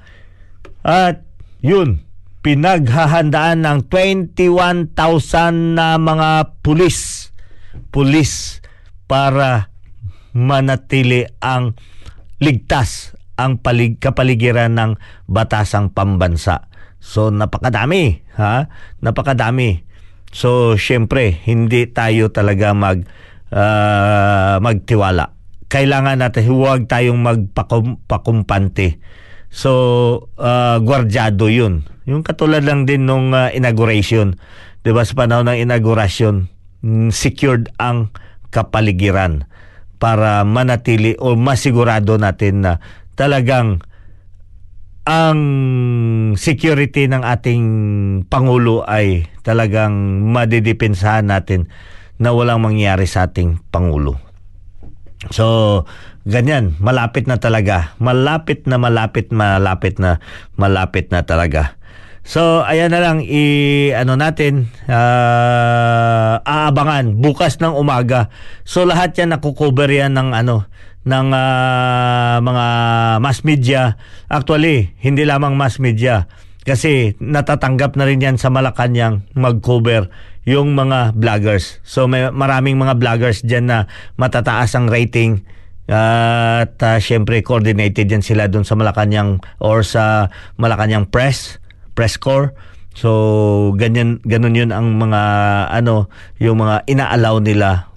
At 0.83 1.27
yun, 1.61 2.05
pinaghahandaan 2.45 3.65
ng 3.65 3.79
21,000 3.89 5.77
na 5.77 5.97
mga 6.01 6.61
pulis. 6.61 7.31
Pulis 7.89 8.61
para 9.07 9.71
manatili 10.35 11.25
ang 11.39 11.79
ligtas 12.43 13.15
ang 13.35 13.59
palig 13.59 13.99
kapaligiran 13.99 14.75
ng 14.79 14.93
batasang 15.27 15.91
pambansa. 15.91 16.71
So 17.03 17.29
napakadami, 17.29 18.24
ha? 18.39 18.71
Napakadami. 19.01 19.83
So 20.35 20.75
syempre, 20.75 21.43
hindi 21.47 21.87
tayo 21.91 22.31
talaga 22.35 22.75
mag 22.75 23.07
ah, 23.55 24.59
magtiwala. 24.59 25.35
Kailangan 25.71 26.23
natin 26.23 26.51
huwag 26.51 26.87
tayong 26.91 27.23
magpakumpante. 27.23 28.99
So 29.51 29.71
ah, 30.39 30.83
gwardyado 30.83 31.47
'yun. 31.47 31.87
Yung 32.05 32.27
katulad 32.27 32.67
lang 32.67 32.85
din 32.85 33.07
nung 33.07 33.31
ah, 33.31 33.55
inauguration. 33.55 34.35
'Di 34.83 34.91
ba 34.91 35.07
sa 35.07 35.15
panahon 35.17 35.49
ng 35.49 35.59
inauguration, 35.65 36.51
mm, 36.85 37.15
secured 37.15 37.71
ang 37.81 38.11
kapaligiran 38.53 39.47
para 39.99 40.45
manatili 40.45 41.17
o 41.17 41.33
masigurado 41.39 42.21
natin 42.21 42.67
na 42.67 42.73
talagang 43.17 43.81
ang 45.05 45.39
security 46.41 47.05
ng 47.09 47.21
ating 47.21 47.65
Pangulo 48.33 48.89
ay 48.89 49.29
talagang 49.45 50.25
madidepensahan 50.33 51.29
natin 51.29 51.69
na 52.17 52.33
walang 52.33 52.65
mangyari 52.65 53.05
sa 53.05 53.29
ating 53.29 53.61
Pangulo. 53.69 54.17
So, 55.29 55.85
ganyan, 56.25 56.77
malapit 56.81 57.29
na 57.29 57.37
talaga. 57.37 57.97
Malapit 58.01 58.65
na 58.65 58.81
malapit, 58.81 59.29
malapit 59.33 60.01
na 60.01 60.21
malapit 60.57 61.13
na 61.13 61.25
talaga. 61.25 61.77
So, 62.25 62.65
ayan 62.65 62.97
na 62.97 63.05
lang 63.05 63.21
i 63.21 63.93
ano 63.93 64.17
natin 64.17 64.73
ah, 64.89 66.41
aabangan 66.41 67.21
bukas 67.21 67.61
ng 67.61 67.77
umaga. 67.77 68.33
So 68.65 68.89
lahat 68.89 69.13
'yan 69.21 69.37
nakukover 69.37 69.93
yan 69.93 70.17
ng 70.17 70.33
ano 70.33 70.65
ng 71.05 71.29
ah, 71.33 72.41
mga 72.41 72.67
mass 73.21 73.45
media. 73.45 74.01
Actually, 74.29 74.97
hindi 75.05 75.29
lamang 75.29 75.57
mass 75.57 75.77
media 75.81 76.29
kasi 76.65 77.13
natatanggap 77.21 77.95
na 78.01 78.09
rin 78.09 78.25
yan 78.25 78.41
sa 78.41 78.49
Malacanang 78.49 79.29
mag-cover 79.37 80.09
yung 80.49 80.73
mga 80.73 81.13
vloggers. 81.17 81.81
So 81.85 82.09
may 82.09 82.33
maraming 82.33 82.81
mga 82.81 82.97
vloggers 82.97 83.45
diyan 83.45 83.65
na 83.69 83.79
matataas 84.17 84.73
ang 84.77 84.89
rating 84.89 85.45
at 85.85 86.81
ah, 86.81 86.99
syempre 87.01 87.45
coordinated 87.45 88.09
yan 88.09 88.25
sila 88.25 88.49
doon 88.49 88.65
sa 88.65 88.77
Malacanang 88.77 89.45
or 89.61 89.85
sa 89.85 90.33
Malacanang 90.57 91.09
Press 91.13 91.61
press 91.93 92.17
corps. 92.17 92.57
So 92.97 93.77
ganyan 93.77 94.25
ganun 94.25 94.57
'yun 94.57 94.71
ang 94.73 94.97
mga 94.97 95.21
ano 95.69 96.09
yung 96.41 96.65
mga 96.65 96.89
inaalaw 96.89 97.45
nila 97.45 97.94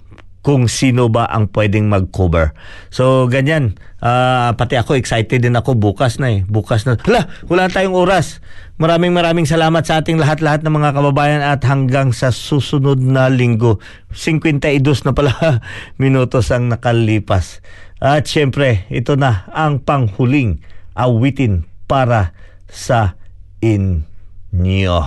kung 0.48 0.64
sino 0.64 1.12
ba 1.12 1.28
ang 1.28 1.52
pwedeng 1.52 1.92
mag-cover. 1.92 2.56
So 2.88 3.28
ganyan. 3.28 3.76
Ah, 4.00 4.56
pati 4.56 4.80
ako 4.80 4.96
excited 4.96 5.44
din 5.44 5.52
ako 5.52 5.76
bukas 5.76 6.16
na 6.16 6.40
eh. 6.40 6.40
Bukas 6.48 6.88
na. 6.88 6.96
Hala, 6.96 7.28
wala 7.52 7.68
tayong 7.68 7.92
oras. 7.92 8.40
Maraming 8.80 9.12
maraming 9.12 9.44
salamat 9.44 9.84
sa 9.84 10.00
ating 10.00 10.16
lahat-lahat 10.16 10.64
ng 10.64 10.72
mga 10.72 10.96
kababayan 10.96 11.44
at 11.44 11.60
hanggang 11.68 12.16
sa 12.16 12.32
susunod 12.32 12.96
na 12.96 13.28
linggo. 13.28 13.76
52 14.16 15.04
na 15.04 15.12
pala 15.12 15.36
minutos 16.00 16.48
ang 16.48 16.72
nakalipas. 16.72 17.60
At 18.00 18.24
syempre, 18.24 18.88
ito 18.88 19.20
na 19.20 19.52
ang 19.52 19.84
panghuling 19.84 20.64
awitin 20.96 21.68
para 21.84 22.32
sa 22.72 23.20
inyo. 23.60 25.00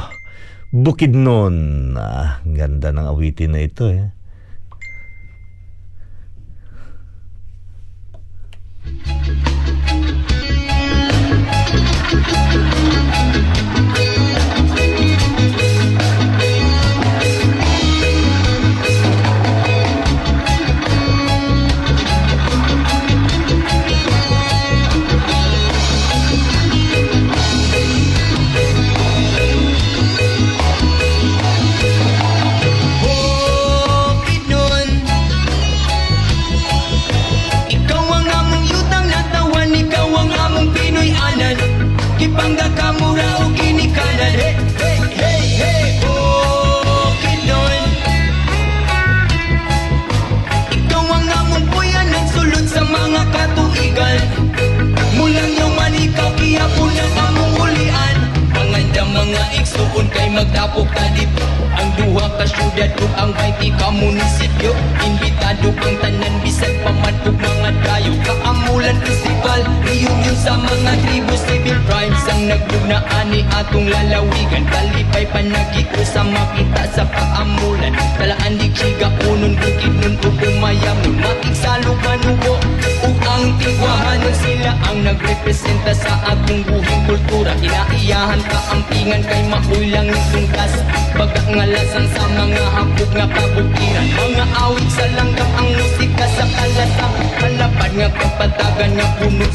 Bukid 0.70 1.18
nun. 1.18 1.98
Ah, 1.98 2.46
ganda 2.46 2.94
ng 2.94 3.10
awitin 3.10 3.58
na 3.58 3.66
ito 3.66 3.90
eh. 3.90 4.21
Thank 9.04 9.48
you. 9.48 9.51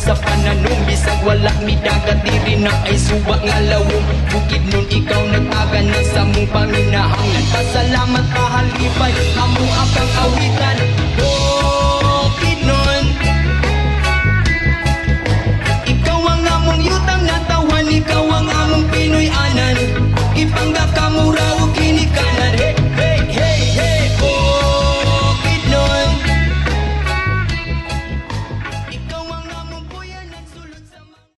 Sa 0.06 0.14
pananong 0.14 0.80
Bisag 0.86 1.18
wala 1.26 1.50
mi 1.66 1.74
dagat 1.82 2.22
diri 2.22 2.62
na 2.62 2.70
ay 2.86 2.94
suwa 2.94 3.42
nga 3.42 3.58
lawong 3.66 4.06
Bukid 4.30 4.62
nun 4.70 4.86
ikaw 4.86 5.22
nagtagan 5.34 5.86
na 5.90 6.00
sa 6.06 6.22
mong 6.22 6.46
paminahangan 6.54 7.44
Pasalamat 7.50 8.26
kahalipay 8.30 9.14
amo 9.34 9.66
akang 9.66 10.12
awitan 10.22 11.05